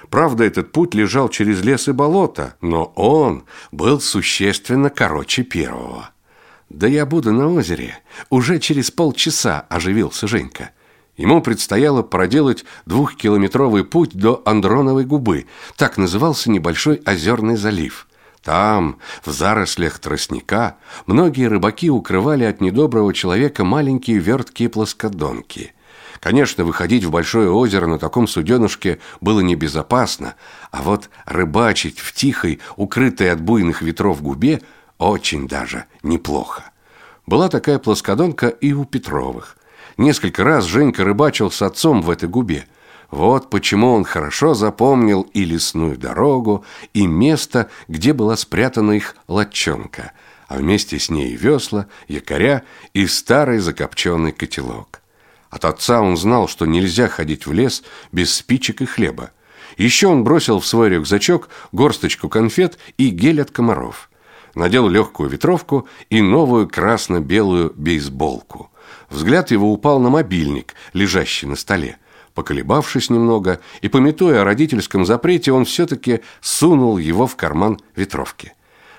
Правда, 0.09 0.43
этот 0.43 0.71
путь 0.71 0.95
лежал 0.95 1.29
через 1.29 1.61
лес 1.63 1.87
и 1.87 1.91
болото, 1.91 2.55
но 2.61 2.85
он 2.95 3.43
был 3.71 3.99
существенно 3.99 4.89
короче 4.89 5.43
первого. 5.43 6.09
«Да 6.69 6.87
я 6.87 7.05
буду 7.05 7.31
на 7.31 7.51
озере. 7.51 7.97
Уже 8.29 8.59
через 8.59 8.91
полчаса»,– 8.91 9.65
оживился 9.69 10.27
Женька. 10.27 10.71
Ему 11.17 11.41
предстояло 11.41 12.01
проделать 12.01 12.63
двухкилометровый 12.85 13.83
путь 13.83 14.13
до 14.13 14.41
Андроновой 14.45 15.03
губы. 15.03 15.47
Так 15.75 15.97
назывался 15.97 16.49
небольшой 16.49 17.01
озерный 17.05 17.57
залив. 17.57 18.07
Там, 18.41 18.99
в 19.25 19.31
зарослях 19.31 19.99
тростника, 19.99 20.77
многие 21.07 21.47
рыбаки 21.49 21.89
укрывали 21.89 22.45
от 22.45 22.61
недоброго 22.61 23.13
человека 23.13 23.65
маленькие 23.65 24.19
верткие 24.19 24.69
плоскодонки. 24.69 25.73
Конечно, 26.19 26.65
выходить 26.65 27.05
в 27.05 27.11
большое 27.11 27.49
озеро 27.49 27.87
на 27.87 27.97
таком 27.97 28.27
суденышке 28.27 28.99
было 29.21 29.39
небезопасно, 29.39 30.35
а 30.71 30.81
вот 30.81 31.09
рыбачить 31.25 31.99
в 31.99 32.13
тихой, 32.13 32.59
укрытой 32.75 33.31
от 33.31 33.41
буйных 33.41 33.81
ветров 33.81 34.21
губе 34.21 34.61
очень 34.97 35.47
даже 35.47 35.85
неплохо. 36.03 36.71
Была 37.25 37.47
такая 37.47 37.79
плоскодонка 37.79 38.47
и 38.47 38.73
у 38.73 38.85
Петровых. 38.85 39.55
Несколько 39.97 40.43
раз 40.43 40.65
Женька 40.65 41.03
рыбачил 41.03 41.51
с 41.51 41.61
отцом 41.61 42.01
в 42.01 42.09
этой 42.09 42.27
губе– 42.27 42.65
вот 43.11 43.49
почему 43.49 43.93
он 43.93 44.03
хорошо 44.03 44.53
запомнил 44.53 45.23
и 45.33 45.43
лесную 45.43 45.97
дорогу, 45.97 46.63
и 46.93 47.07
место, 47.07 47.69
где 47.87 48.13
была 48.13 48.37
спрятана 48.37 48.91
их 48.91 49.15
лодчонка, 49.27 50.11
а 50.47 50.57
вместе 50.57 50.99
с 50.99 51.09
ней 51.09 51.35
весла, 51.35 51.87
якоря 52.07 52.63
и 52.93 53.07
старый 53.07 53.59
закопченный 53.59 54.31
котелок. 54.31 54.98
От 55.49 55.65
отца 55.65 56.01
он 56.01 56.15
знал, 56.15 56.47
что 56.47 56.65
нельзя 56.65 57.07
ходить 57.07 57.45
в 57.45 57.53
лес 57.53 57.83
без 58.11 58.33
спичек 58.33 58.81
и 58.81 58.85
хлеба. 58.85 59.31
Еще 59.77 60.07
он 60.07 60.23
бросил 60.23 60.59
в 60.59 60.65
свой 60.65 60.89
рюкзачок 60.89 61.49
горсточку 61.71 62.29
конфет 62.29 62.77
и 62.97 63.09
гель 63.09 63.41
от 63.41 63.51
комаров. 63.51 64.09
Надел 64.55 64.87
легкую 64.87 65.29
ветровку 65.29 65.87
и 66.09 66.21
новую 66.21 66.67
красно-белую 66.67 67.73
бейсболку. 67.75 68.71
Взгляд 69.09 69.51
его 69.51 69.71
упал 69.71 69.99
на 69.99 70.09
мобильник, 70.09 70.75
лежащий 70.93 71.45
на 71.45 71.55
столе. 71.55 71.97
Поколебавшись 72.33 73.09
немного 73.09 73.59
и 73.81 73.89
пометуя 73.89 74.41
о 74.41 74.43
родительском 74.43 75.05
запрете, 75.05 75.51
он 75.51 75.65
все-таки 75.65 76.21
сунул 76.41 76.97
его 76.97 77.27
в 77.27 77.35
карман 77.35 77.79
ветровки. 77.95 78.53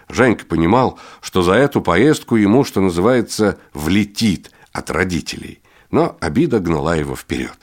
Женька 0.08 0.44
понимал, 0.44 0.98
что 1.20 1.42
за 1.42 1.52
эту 1.52 1.80
поездку 1.80 2.36
ему, 2.36 2.64
что 2.64 2.80
называется, 2.80 3.58
влетит 3.72 4.50
от 4.72 4.90
родителей. 4.90 5.60
Но 5.90 6.16
обида 6.20 6.60
гнала 6.60 6.96
его 6.96 7.16
вперед. 7.16 7.58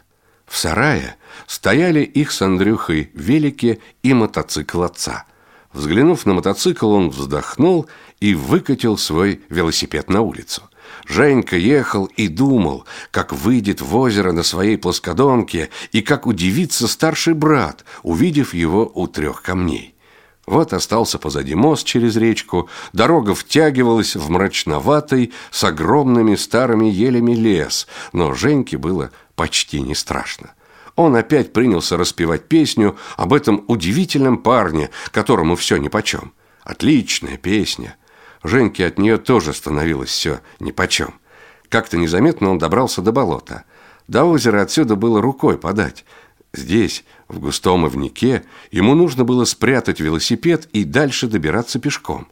В 0.46 0.57
сарае 0.57 1.15
стояли 1.46 2.01
их 2.01 2.31
с 2.31 2.41
Андрюхой 2.41 3.12
велики 3.13 3.81
и 4.03 4.13
мотоцикл 4.13 4.84
отца. 4.84 5.25
Взглянув 5.74 6.25
на 6.25 6.34
мотоцикл, 6.34 6.89
он 6.91 7.10
вздохнул 7.10 7.88
и 8.19 8.34
выкатил 8.34 8.98
свой 8.98 9.41
велосипед 9.50 10.10
на 10.10 10.22
улицу– 10.22 10.63
Женька 11.05 11.55
ехал 11.55 12.05
и 12.05 12.27
думал, 12.27 12.86
как 13.12 13.34
выйдет 13.34 13.81
в 13.81 13.96
озеро 13.96 14.31
на 14.31 14.43
своей 14.43 14.77
плоскодонке 14.77 15.69
и 15.91 16.01
как 16.01 16.27
удивится 16.27 16.88
старший 16.88 17.34
брат, 17.34 17.86
увидев 18.03 18.53
его 18.53 18.91
у 18.93 19.07
трех 19.07 19.41
камней. 19.41 19.96
Вот 20.48 20.74
остался 20.74 21.20
позади 21.20 21.54
мост 21.54 21.86
через 21.86 22.16
речку, 22.16 22.70
дорога 22.94 23.36
втягивалась 23.36 24.16
в 24.16 24.30
мрачноватый 24.30 25.34
с 25.51 25.63
огромными 25.63 26.36
старыми 26.36 26.88
елями 26.88 27.34
лес, 27.34 27.86
но 28.13 28.34
Женьке 28.34 28.77
было 28.77 29.12
почти 29.36 29.82
не 29.82 29.94
страшно. 29.94 30.51
Он 30.96 31.16
опять 31.16 31.54
принялся 31.54 31.98
распевать 31.98 32.48
песню 32.48 32.98
об 33.18 33.34
этом 33.34 33.63
удивительном 33.68 34.38
парне, 34.38 34.89
которому 35.12 35.56
все 35.56 35.77
нипочем. 35.77 36.34
Отличная 36.63 37.38
песня– 37.38 37.96
Женьке 38.44 38.86
от 38.86 38.98
нее 38.98 39.18
тоже 39.18 39.54
становилось 39.54 40.10
все 40.10 40.39
нипочем. 40.60 41.16
Как-то 41.70 41.98
незаметно 41.98 42.50
он 42.50 42.58
добрался 42.58 43.01
до 43.01 43.12
болота. 43.12 43.64
До 44.07 44.24
озера 44.24 44.62
отсюда 44.62 44.96
было 44.96 45.22
рукой 45.22 45.57
подать. 45.57 46.05
Здесь, 46.53 47.03
в 47.27 47.40
густом 47.40 47.85
ивнике, 47.85 48.44
ему 48.72 48.96
нужно 48.96 49.24
было 49.24 49.46
спрятать 49.46 50.00
велосипед 50.00 50.68
и 50.74 50.83
дальше 50.83 51.27
добираться 51.27 51.79
пешком. 51.79 52.27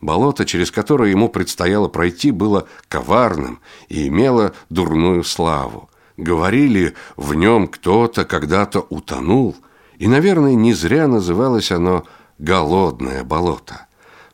Болото, 0.00 0.46
через 0.46 0.70
которое 0.70 1.10
ему 1.10 1.28
предстояло 1.28 1.88
пройти, 1.88 2.30
было 2.30 2.66
коварным 2.88 3.60
и 3.88 4.08
имело 4.08 4.54
дурную 4.70 5.24
славу. 5.24 5.90
Говорили, 6.16 6.94
в 7.16 7.34
нем 7.34 7.68
кто-то 7.68 8.24
когда-то 8.24 8.86
утонул, 8.88 9.56
и, 9.98 10.08
наверное, 10.08 10.54
не 10.54 10.72
зря 10.72 11.06
называлось 11.06 11.70
оно 11.70 12.04
«голодное 12.38 13.24
болото». 13.24 13.86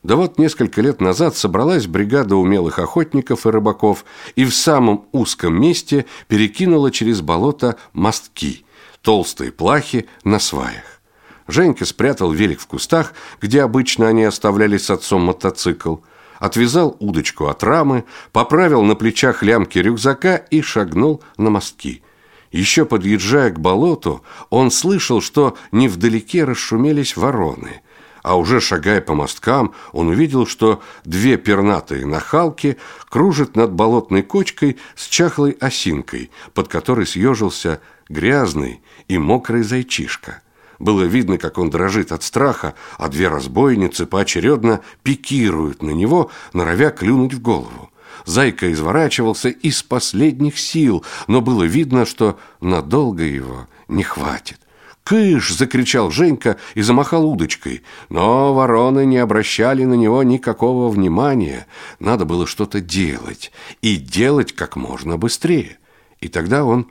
Да 0.03 0.15
вот 0.15 0.39
несколько 0.39 0.81
лет 0.83 1.01
назад 1.01 1.37
собралась 1.37 1.89
бригада 1.89 2.37
умелых 2.37 2.79
охотников 2.79 3.45
и 3.45 3.51
рыбаков 3.51 4.05
и 4.37 4.45
в 4.45 4.55
самом 4.55 5.07
узком 5.11 5.61
месте 5.61 6.07
перекинула 6.29 6.93
через 6.93 7.23
болото 7.23 7.75
мостки, 7.93 8.66
толстые 9.07 9.53
плахи 9.53 10.09
на 10.25 10.41
сваях. 10.41 11.01
Женька 11.47 11.85
спрятал 11.85 12.33
велик 12.33 12.59
в 12.59 12.67
кустах, 12.67 13.15
где 13.41 13.63
обычно 13.63 14.09
они 14.09 14.25
оставляли 14.25 14.79
с 14.79 14.91
отцом 14.91 15.23
мотоцикл, 15.23 15.99
отвязал 16.41 16.97
удочку 16.99 17.47
от 17.47 17.63
рамы, 17.63 18.05
поправил 18.33 18.83
на 18.83 18.97
плечах 18.97 19.45
лямки 19.45 19.79
рюкзака 19.79 20.35
и 20.35 20.61
шагнул 20.61 21.23
на 21.37 21.51
мостки. 21.51 22.03
Еще 22.51 22.85
подъезжая 22.85 23.51
к 23.51 23.61
болоту, 23.61 24.25
он 24.51 24.73
слышал, 24.73 25.21
что 25.21 25.57
невдалеке 25.71 26.43
расшумелись 26.43 27.17
вороны– 27.17 27.83
а 28.27 28.35
уже 28.35 28.61
шагая 28.61 29.01
по 29.01 29.15
мосткам, 29.15 29.73
он 29.93 30.09
увидел, 30.09 30.49
что 30.49 30.83
две 31.05 31.37
пернатые 31.37 32.05
нахалки 32.05 32.77
кружат 33.09 33.55
над 33.55 33.71
болотной 33.73 34.25
кочкой 34.25 34.79
с 34.97 35.07
чахлой 35.07 35.53
осинкой, 35.61 36.33
под 36.53 36.67
которой 36.67 37.07
съежился 37.07 37.81
грязный 38.09 38.83
и 39.07 39.17
мокрый 39.17 39.63
зайчишка. 39.63 40.43
Было 40.81 41.05
видно, 41.05 41.39
как 41.39 41.57
он 41.57 41.71
дрожит 41.71 42.11
от 42.11 42.25
страха, 42.25 42.75
а 42.99 43.07
две 43.07 43.29
разбойницы 43.29 44.07
поочередно 44.07 44.81
пикируют 45.05 45.85
на 45.85 45.91
него, 45.91 46.33
норовя 46.53 46.91
клюнуть 46.91 47.35
в 47.35 47.41
голову. 47.41 47.93
Зайка 48.25 48.73
изворачивался 48.73 49.51
из 49.51 49.85
последних 49.85 50.59
сил, 50.59 51.05
но 51.29 51.41
было 51.41 51.63
видно, 51.63 52.05
что 52.05 52.41
надолго 52.61 53.23
его 53.23 53.69
не 53.87 54.03
хватит. 54.03 54.59
«Кыш!»– 55.07 55.55
закричал 55.57 56.11
Женька 56.11 56.57
и 56.75 56.83
замахал 56.83 57.31
удочкой. 57.31 57.85
Но 58.09 58.53
вороны 58.53 59.07
не 59.07 59.19
обращали 59.19 59.85
на 59.85 59.95
него 59.95 60.25
никакого 60.25 60.89
внимания. 60.89 61.69
Надо 62.01 62.25
было 62.25 62.45
что-то 62.45 62.81
делать. 62.81 63.53
И 63.83 63.99
делать 63.99 64.53
как 64.53 64.75
можно 64.75 65.17
быстрее. 65.17 65.79
И 66.21 66.27
тогда 66.27 66.65
он 66.65 66.89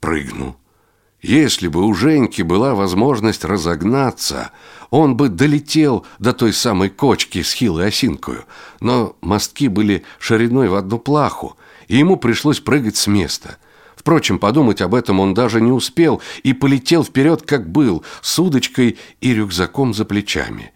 прыгнул. 0.00 0.56
Если 1.20 1.68
бы 1.68 1.86
у 1.86 1.94
Женьки 1.94 2.42
была 2.42 2.74
возможность 2.74 3.44
разогнаться, 3.44 4.50
он 4.90 5.16
бы 5.16 5.28
долетел 5.28 6.04
до 6.18 6.32
той 6.32 6.52
самой 6.52 6.90
кочки 6.90 7.42
с 7.42 7.52
хилой 7.52 7.86
осинкою. 7.86 8.44
Но 8.80 9.14
мостки 9.20 9.68
были 9.68 10.02
шириной 10.18 10.68
в 10.68 10.74
одну 10.74 10.98
плаху, 10.98 11.56
и 11.86 11.96
ему 11.96 12.16
пришлось 12.16 12.58
прыгать 12.58 12.96
с 12.96 13.06
места– 13.06 13.58
Впрочем, 14.02 14.40
подумать 14.40 14.80
об 14.80 14.96
этом 14.96 15.20
он 15.20 15.32
даже 15.32 15.60
не 15.60 15.70
успел 15.70 16.20
и 16.42 16.52
полетел 16.52 17.04
вперед, 17.04 17.42
как 17.42 17.70
был, 17.70 18.02
с 18.20 18.36
удочкой 18.36 18.98
и 19.20 19.32
рюкзаком 19.32 19.94
за 19.94 20.04
плечами. 20.04 20.72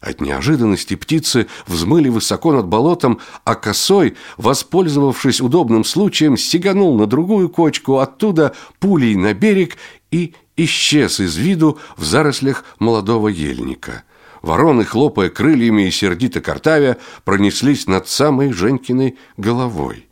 От 0.00 0.20
неожиданности 0.20 0.96
птицы 0.96 1.46
взмыли 1.68 2.08
высоко 2.08 2.52
над 2.52 2.66
болотом, 2.66 3.20
а 3.44 3.54
косой, 3.54 4.16
воспользовавшись 4.38 5.40
удобным 5.40 5.84
случаем, 5.84 6.36
сиганул 6.36 6.98
на 6.98 7.06
другую 7.06 7.48
кочку, 7.48 7.98
оттуда 7.98 8.56
пулей 8.80 9.14
на 9.14 9.34
берег 9.34 9.76
и 10.10 10.34
исчез 10.56 11.20
из 11.20 11.36
виду 11.36 11.78
в 11.96 12.02
зарослях 12.02 12.64
молодого 12.80 13.28
ельника. 13.28 14.02
Вороны, 14.42 14.84
хлопая 14.84 15.30
крыльями 15.30 15.86
и 15.86 15.92
сердито 15.92 16.40
картавя, 16.40 16.96
пронеслись 17.24 17.86
над 17.86 18.08
самой 18.08 18.52
Женькиной 18.52 19.16
головой. 19.36 20.08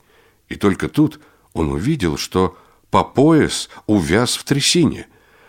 И 0.49 0.55
только 0.55 0.89
тут– 0.89 1.19
он 1.55 1.73
увидел, 1.73 2.17
что 2.17 2.57
по 2.91 3.05
пояс 3.05 3.69
увяз 3.87 4.37
в 4.37 4.45
трясине. 4.45 5.07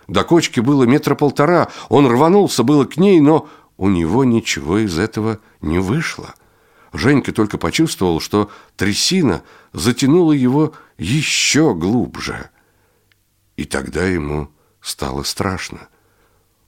До 0.08 0.24
кочки 0.24 0.60
было 0.60 0.84
метра 0.84 1.16
полтора, 1.16 1.70
он 1.90 2.08
рванулся 2.08 2.64
было 2.64 2.86
к 2.86 2.98
ней, 2.98 3.20
но 3.20 3.48
у 3.78 3.90
него 3.90 4.24
ничего 4.24 4.80
из 4.80 4.98
этого 4.98 5.40
не 5.62 5.80
вышло. 5.80 6.36
Женька 6.92 7.32
только 7.32 7.58
почувствовал, 7.58 8.20
что 8.20 8.52
трясина 8.76 9.44
затянула 9.72 10.34
его 10.34 10.74
еще 10.98 11.74
глубже. 11.74 12.50
И 13.56 13.66
тогда 13.66 14.06
ему 14.06 14.50
стало 14.82 15.24
страшно. 15.24 15.88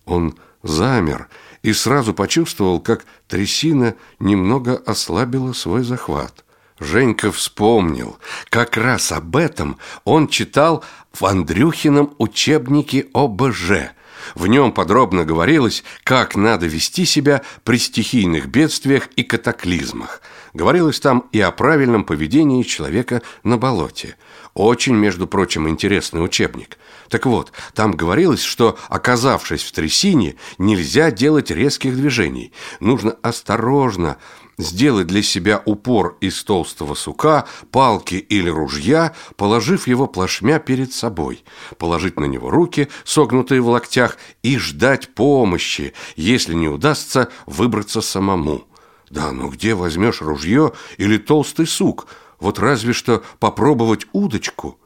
Он 0.06 0.36
замер 0.64 1.30
и 1.62 1.74
сразу 1.74 2.14
почувствовал, 2.14 2.80
как 2.80 3.06
трясина 3.28 3.96
немного 4.20 4.78
ослабила 4.78 5.54
свой 5.54 5.84
захват. 5.84 6.45
Женька 6.80 7.32
вспомнил, 7.32 8.18
как 8.50 8.76
раз 8.76 9.12
об 9.14 9.38
этом 9.38 9.78
он 10.04 10.28
читал 10.28 10.84
в 11.14 11.26
Андрюхином 11.26 12.14
учебнике 12.18 13.08
ОБЖ. 13.14 13.94
В 14.34 14.48
нем 14.48 14.74
подробно 14.74 15.24
говорилось, 15.24 15.84
как 16.04 16.36
надо 16.36 16.66
вести 16.66 17.06
себя 17.06 17.44
при 17.64 17.78
стихийных 17.78 18.48
бедствиях 18.48 19.08
и 19.16 19.24
катаклизмах. 19.24 20.22
Говорилось 20.54 21.00
там 21.00 21.30
и 21.32 21.40
о 21.40 21.52
правильном 21.52 22.04
поведении 22.04 22.64
человека 22.64 23.22
на 23.44 23.58
болоте. 23.58 24.18
Очень, 24.54 24.96
между 24.96 25.28
прочим, 25.28 25.70
интересный 25.70 26.24
учебник. 26.24 26.78
Так 27.10 27.26
вот, 27.26 27.52
там 27.74 27.92
говорилось, 27.92 28.42
что, 28.42 28.78
оказавшись 28.90 29.64
в 29.64 29.72
трясине, 29.72 30.36
нельзя 30.58 31.12
делать 31.12 31.52
резких 31.52 31.96
движений. 31.96 32.52
Нужно 32.80 33.16
осторожно 33.22 34.18
сделать 34.58 35.08
для 35.08 35.22
себя 35.22 35.62
упор 35.66 36.18
из 36.22 36.44
толстого 36.44 36.96
сука, 36.96 37.46
палки 37.72 38.16
или 38.16 38.50
ружья, 38.50 39.14
положив 39.36 39.88
его 39.88 40.08
плашмя 40.08 40.60
перед 40.60 40.94
собой, 40.94 41.44
положить 41.78 42.20
на 42.20 42.26
него 42.26 42.50
руки, 42.50 42.90
согнутые 43.04 43.62
в 43.62 43.68
локтях, 43.68 44.18
и 44.44 44.58
ждать 44.58 45.14
помощи, 45.14 45.94
если 46.16 46.54
не 46.54 46.68
удастся 46.68 47.30
выбраться 47.46 48.02
самому. 48.02 48.66
Да, 49.10 49.32
но 49.32 49.50
где 49.50 49.76
возьмешь 49.76 50.22
ружье 50.22 50.74
или 50.98 51.18
толстый 51.18 51.68
сук? 51.68 52.08
Вот 52.40 52.60
разве 52.60 52.94
что 52.94 53.24
попробовать 53.40 54.08
удочку– 54.14 54.80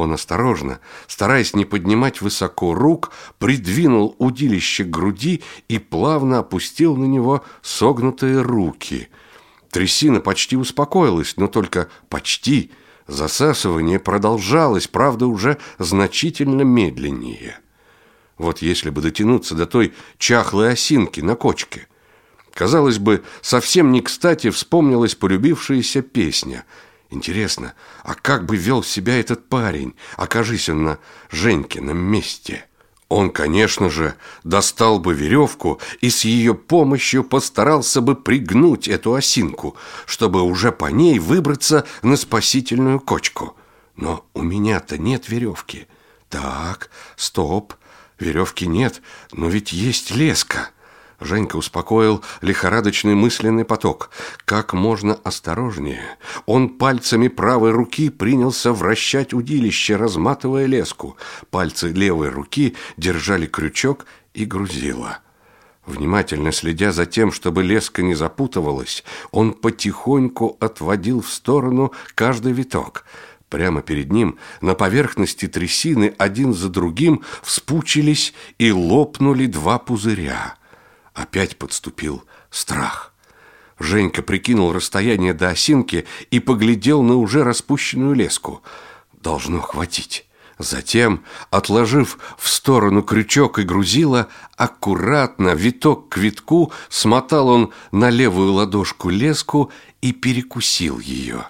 он 0.00 0.12
осторожно, 0.12 0.80
стараясь 1.06 1.54
не 1.54 1.64
поднимать 1.64 2.20
высоко 2.20 2.74
рук, 2.74 3.12
придвинул 3.38 4.14
удилище 4.18 4.84
к 4.84 4.90
груди 4.90 5.42
и 5.68 5.78
плавно 5.78 6.40
опустил 6.40 6.96
на 6.96 7.04
него 7.04 7.44
согнутые 7.62 8.42
руки. 8.42 9.08
Трясина 9.70 10.20
почти 10.20 10.56
успокоилась, 10.56 11.36
но 11.36 11.48
только 11.48 11.88
почти. 12.08 12.70
Засасывание 13.06 13.98
продолжалось, 13.98 14.88
правда, 14.88 15.26
уже 15.26 15.58
значительно 15.78 16.62
медленнее. 16.62 17.58
Вот 18.36 18.62
если 18.62 18.90
бы 18.90 19.00
дотянуться 19.00 19.54
до 19.54 19.66
той 19.66 19.94
чахлой 20.18 20.72
осинки 20.72 21.20
на 21.20 21.36
кочке. 21.36 21.86
Казалось 22.52 22.98
бы, 22.98 23.22
совсем 23.42 23.92
не 23.92 24.00
кстати 24.00 24.50
вспомнилась 24.50 25.14
полюбившаяся 25.14 26.02
песня– 26.02 26.64
Интересно, 27.16 27.72
а 28.02 28.14
как 28.14 28.44
бы 28.44 28.56
вел 28.56 28.82
себя 28.82 29.18
этот 29.18 29.48
парень, 29.48 29.94
окажись 30.18 30.68
он 30.68 30.84
на 30.84 30.98
Женькином 31.30 31.96
месте? 31.96 32.66
Он, 33.08 33.30
конечно 33.30 33.88
же, 33.88 34.16
достал 34.44 35.00
бы 35.00 35.14
веревку 35.14 35.80
и 36.02 36.10
с 36.10 36.26
ее 36.26 36.54
помощью 36.54 37.24
постарался 37.24 38.02
бы 38.02 38.16
пригнуть 38.16 38.86
эту 38.86 39.14
осинку, 39.14 39.76
чтобы 40.04 40.42
уже 40.42 40.72
по 40.72 40.86
ней 40.90 41.18
выбраться 41.18 41.86
на 42.02 42.18
спасительную 42.18 43.00
кочку. 43.00 43.56
Но 43.96 44.26
у 44.34 44.42
меня-то 44.42 44.98
нет 44.98 45.30
веревки. 45.30 45.86
Так, 46.28 46.90
стоп, 47.16 47.72
веревки 48.18 48.66
нет, 48.66 49.00
но 49.32 49.48
ведь 49.48 49.72
есть 49.72 50.10
леска. 50.10 50.68
Женька 51.20 51.56
успокоил 51.56 52.22
лихорадочный 52.42 53.14
мысленный 53.14 53.64
поток. 53.64 54.10
Как 54.44 54.74
можно 54.74 55.14
осторожнее. 55.24 56.02
Он 56.44 56.68
пальцами 56.68 57.28
правой 57.28 57.70
руки 57.70 58.10
принялся 58.10 58.72
вращать 58.72 59.32
удилище, 59.32 59.96
разматывая 59.96 60.66
леску. 60.66 61.16
Пальцы 61.50 61.88
левой 61.88 62.28
руки 62.28 62.76
держали 62.96 63.46
крючок 63.46 64.04
и 64.34 64.44
грузило. 64.44 65.18
Внимательно 65.86 66.52
следя 66.52 66.92
за 66.92 67.06
тем, 67.06 67.32
чтобы 67.32 67.62
леска 67.62 68.02
не 68.02 68.14
запутывалась, 68.14 69.04
он 69.30 69.52
потихоньку 69.52 70.56
отводил 70.60 71.22
в 71.22 71.30
сторону 71.30 71.92
каждый 72.14 72.52
виток. 72.52 73.04
Прямо 73.48 73.80
перед 73.80 74.12
ним 74.12 74.36
на 74.60 74.74
поверхности 74.74 75.46
трясины 75.46 76.12
один 76.18 76.52
за 76.52 76.68
другим 76.68 77.22
вспучились 77.42 78.34
и 78.58 78.72
лопнули 78.72 79.46
два 79.46 79.78
пузыря– 79.78 80.56
Опять 81.16 81.56
подступил 81.56 82.22
страх. 82.50 83.14
Женька 83.78 84.20
прикинул 84.22 84.72
расстояние 84.74 85.32
до 85.32 85.48
осинки 85.48 86.06
и 86.30 86.40
поглядел 86.40 87.02
на 87.02 87.16
уже 87.16 87.42
распущенную 87.42 88.14
леску. 88.14 88.62
Должно 89.14 89.62
хватить. 89.62 90.26
Затем, 90.58 91.24
отложив 91.50 92.18
в 92.36 92.48
сторону 92.48 93.02
крючок 93.02 93.58
и 93.58 93.62
грузило, 93.62 94.28
аккуратно, 94.58 95.54
виток 95.54 96.10
к 96.10 96.18
витку, 96.18 96.70
смотал 96.90 97.48
он 97.48 97.72
на 97.92 98.10
левую 98.10 98.52
ладошку 98.52 99.08
леску 99.08 99.72
и 100.02 100.12
перекусил 100.12 100.98
ее. 100.98 101.46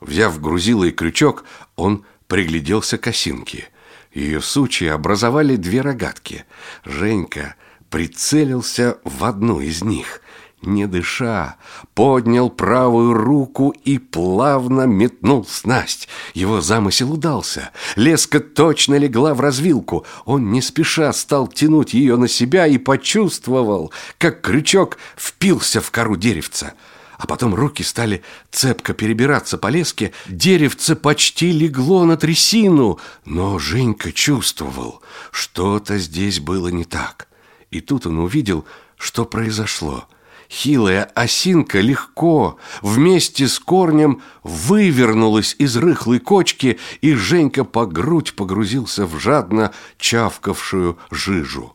Взяв 0.00 0.38
грузило 0.38 0.84
и 0.84 0.90
крючок, 0.90 1.44
он 1.76 2.04
пригляделся 2.26 2.98
к 2.98 3.06
осинке. 3.06 3.70
Ее 4.12 4.42
сучья 4.42 4.94
образовали 4.94 5.56
две 5.56 5.80
рогатки. 5.80 6.44
Женька 6.84 7.54
прицелился 7.90 8.98
в 9.04 9.24
одну 9.24 9.60
из 9.60 9.82
них. 9.82 10.20
Не 10.62 10.86
дыша, 10.88 11.56
поднял 11.94 12.50
правую 12.50 13.14
руку 13.14 13.72
и 13.84 13.98
плавно 13.98 14.82
метнул 14.82 15.46
снасть. 15.46 16.08
Его 16.34 16.60
замысел 16.60 17.12
удался. 17.12 17.70
Леска 17.94 18.40
точно 18.40 18.96
легла 18.96 19.34
в 19.34 19.40
развилку. 19.40 20.04
Он 20.24 20.50
не 20.50 20.60
спеша 20.60 21.12
стал 21.12 21.46
тянуть 21.46 21.94
ее 21.94 22.16
на 22.16 22.26
себя 22.26 22.66
и 22.66 22.76
почувствовал, 22.76 23.92
как 24.18 24.40
крючок 24.40 24.98
впился 25.16 25.80
в 25.80 25.92
кору 25.92 26.16
деревца. 26.16 26.74
А 27.18 27.26
потом 27.28 27.54
руки 27.54 27.84
стали 27.84 28.22
цепко 28.50 28.94
перебираться 28.94 29.58
по 29.58 29.68
леске. 29.68 30.12
Деревце 30.26 30.96
почти 30.96 31.52
легло 31.52 32.04
на 32.04 32.16
трясину. 32.16 32.98
Но 33.24 33.60
Женька 33.60 34.10
чувствовал, 34.10 35.02
что-то 35.30 35.98
здесь 35.98 36.40
было 36.40 36.68
не 36.68 36.84
так. 36.84 37.27
И 37.70 37.80
тут 37.80 38.06
он 38.06 38.18
увидел, 38.18 38.64
что 38.96 39.24
произошло. 39.24 40.04
Хилая 40.50 41.04
осинка 41.14 41.80
легко, 41.80 42.56
вместе 42.80 43.48
с 43.48 43.58
корнем, 43.58 44.22
вывернулась 44.42 45.54
из 45.58 45.76
рыхлой 45.76 46.20
кочки, 46.20 46.78
и 47.02 47.14
Женька 47.14 47.64
по 47.64 47.84
грудь 47.84 48.34
погрузился 48.34 49.04
в 49.04 49.18
жадно 49.18 49.72
чавкавшую 49.98 50.98
жижу. 51.10 51.74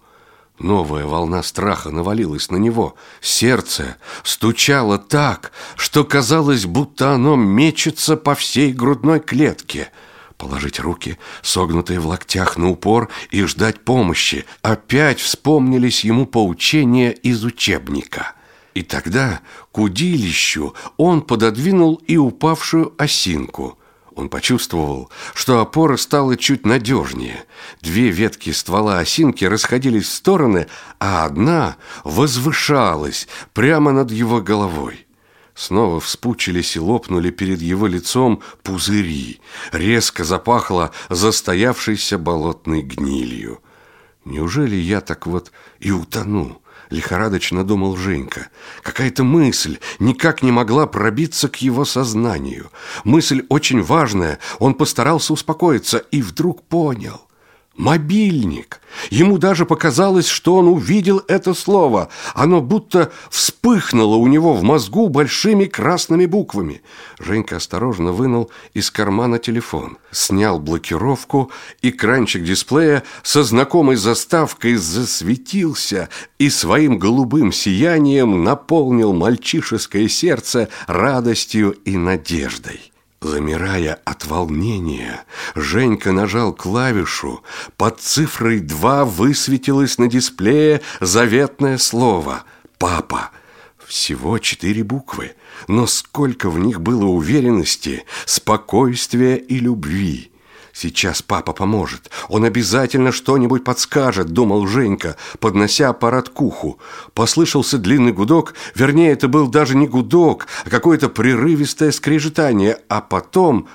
Новая 0.57 1.05
волна 1.05 1.43
страха 1.43 1.91
навалилась 1.91 2.49
на 2.49 2.57
него. 2.57 2.95
Сердце 3.21 3.97
стучало 4.23 4.97
так, 4.97 5.51
что 5.75 6.03
казалось, 6.03 6.65
будто 6.65 7.11
оно 7.11 7.35
мечется 7.35 8.17
по 8.17 8.33
всей 8.33 8.73
грудной 8.73 9.19
клетке– 9.19 9.91
положить 10.43 10.79
руки, 10.81 11.17
согнутые 11.41 12.01
в 12.01 12.07
локтях 12.07 12.57
на 12.57 12.69
упор, 12.69 13.09
и 13.31 13.43
ждать 13.43 13.79
помощи. 13.85 14.45
Опять 14.61 15.21
вспомнились 15.21 16.03
ему 16.03 16.25
поучения 16.25 17.11
из 17.11 17.45
учебника. 17.45 18.33
И 18.73 18.83
тогда 18.83 19.39
к 19.71 19.77
удилищу 19.77 20.73
он 20.97 21.21
пододвинул 21.21 21.95
и 22.07 22.17
упавшую 22.17 22.93
осинку. 22.97 23.77
Он 24.15 24.27
почувствовал, 24.27 25.09
что 25.33 25.61
опора 25.61 25.95
стала 25.95 26.35
чуть 26.35 26.65
надежнее. 26.65 27.45
Две 27.81 28.09
ветки 28.09 28.51
ствола 28.51 28.99
осинки 28.99 29.45
расходились 29.45 30.07
в 30.07 30.13
стороны, 30.13 30.67
а 30.99 31.23
одна 31.23 31.77
возвышалась 32.03 33.29
прямо 33.53 33.91
над 33.93 34.11
его 34.11 34.41
головой. 34.41 35.02
Снова 35.55 35.99
вспучились 35.99 36.75
и 36.75 36.79
лопнули 36.79 37.29
перед 37.29 37.61
его 37.61 37.85
лицом 37.87 38.41
пузыри. 38.63 39.39
Резко 39.71 40.23
запахло 40.23 40.91
застоявшейся 41.09 42.17
болотной 42.17 42.81
гнилью. 42.81 43.61
Неужели 44.25 44.75
я 44.75 45.01
так 45.01 45.27
вот 45.27 45.51
и 45.79 45.91
утону? 45.91 46.61
Лихорадочно 46.89 47.63
думал 47.63 47.95
Женька. 47.95 48.49
Какая-то 48.81 49.23
мысль 49.23 49.79
никак 49.99 50.43
не 50.43 50.51
могла 50.51 50.85
пробиться 50.85 51.49
к 51.49 51.57
его 51.57 51.85
сознанию. 51.85 52.71
Мысль 53.03 53.45
очень 53.49 53.81
важная. 53.81 54.39
Он 54.59 54.73
постарался 54.73 55.33
успокоиться 55.33 55.97
и 55.97 56.21
вдруг 56.21 56.63
понял– 56.63 57.27
Мобильник. 57.75 58.81
Ему 59.09 59.39
даже 59.39 59.65
показалось, 59.65 60.27
что 60.27 60.57
он 60.57 60.67
увидел 60.67 61.23
это 61.27 61.55
слово. 61.55 62.09
Оно 62.35 62.61
будто 62.61 63.11
вспыхнуло 63.31 64.15
у 64.15 64.27
него 64.27 64.53
в 64.53 64.61
мозгу 64.61 65.09
большими 65.09 65.65
красными 65.65 66.27
буквами. 66.27 66.83
Женька 67.17 67.55
осторожно 67.55 68.11
вынул 68.11 68.51
из 68.75 68.91
кармана 68.91 69.39
телефон, 69.39 69.97
снял 70.11 70.59
блокировку, 70.59 71.51
экранчик 71.81 72.43
дисплея 72.43 73.01
со 73.23 73.43
знакомой 73.43 73.95
заставкой 73.95 74.75
засветился 74.75 76.09
и 76.37 76.51
своим 76.51 76.99
голубым 76.99 77.51
сиянием 77.51 78.43
наполнил 78.43 79.13
мальчишеское 79.13 80.07
сердце 80.07 80.69
радостью 80.85 81.71
и 81.71 81.97
надеждой. 81.97 82.92
Замирая 83.23 84.01
от 84.03 84.25
волнения, 84.25 85.23
Женька 85.55 86.11
нажал 86.11 86.51
клавишу. 86.51 87.41
Под 87.77 88.01
цифрой 88.01 88.59
2 88.59 89.05
высветилось 89.05 89.97
на 89.97 90.07
дисплее 90.07 90.81
заветное 90.99 91.77
слово 91.77 92.43
«Папа». 92.77 93.29
Всего 93.87 94.39
четыре 94.39 94.83
буквы, 94.83 95.35
но 95.69 95.87
сколько 95.87 96.49
в 96.49 96.59
них 96.59 96.81
было 96.81 97.05
уверенности, 97.05 98.03
спокойствия 98.25 99.37
и 99.37 99.57
любви. 99.57 100.32
Сейчас 100.73 101.21
папа 101.21 101.53
поможет. 101.53 102.09
Он 102.29 102.43
обязательно 102.43 103.11
что-нибудь 103.11 103.63
подскажет, 103.63 104.29
думал 104.29 104.65
Женька, 104.65 105.17
поднося 105.39 105.89
аппарат 105.89 106.29
к 106.29 106.41
уху. 106.41 106.79
Послышался 107.13 107.77
длинный 107.77 108.11
гудок, 108.11 108.55
вернее, 108.73 109.11
это 109.11 109.27
был 109.27 109.47
даже 109.47 109.77
не 109.77 109.87
гудок, 109.87 110.47
а 110.65 110.71
какое-то 110.71 111.09
прерывистое 111.09 111.91
скрежетание, 111.91 112.79
а 112.89 113.01
потом 113.01 113.67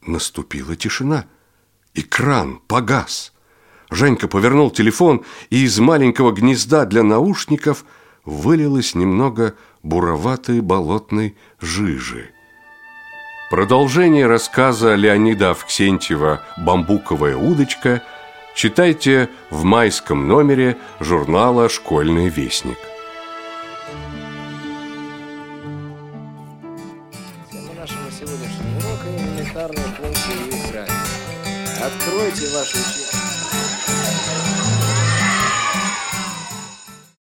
наступила 0.00 0.74
тишина. 0.76 1.26
Экран 1.92 2.60
погас. 2.66 3.34
Женька 3.90 4.26
повернул 4.26 4.70
телефон, 4.70 5.24
и 5.50 5.62
из 5.62 5.78
маленького 5.78 6.32
гнезда 6.32 6.86
для 6.86 7.02
наушников 7.02 7.84
вылилось 8.24 8.94
немного 8.94 9.54
буроватой 9.82 10.62
болотной 10.62 11.36
жижи. 11.60 12.30
Продолжение 13.48 14.26
рассказа 14.26 14.96
Леонида 14.96 15.50
Авксентьева 15.50 16.42
«Бамбуковая 16.56 17.36
удочка» 17.36 18.02
читайте 18.56 19.28
в 19.50 19.62
майском 19.62 20.26
номере 20.26 20.76
журнала 20.98 21.68
«Школьный 21.68 22.28
вестник». 22.28 22.76
Тема 27.52 27.72
нашего 27.74 28.10
сегодняшнего 28.10 28.78
урока– 28.78 29.06
элементарные 29.16 29.86
функции 29.96 30.50
Израиля. 30.50 30.92
Откройте 31.84 32.46
учебники. 32.46 33.05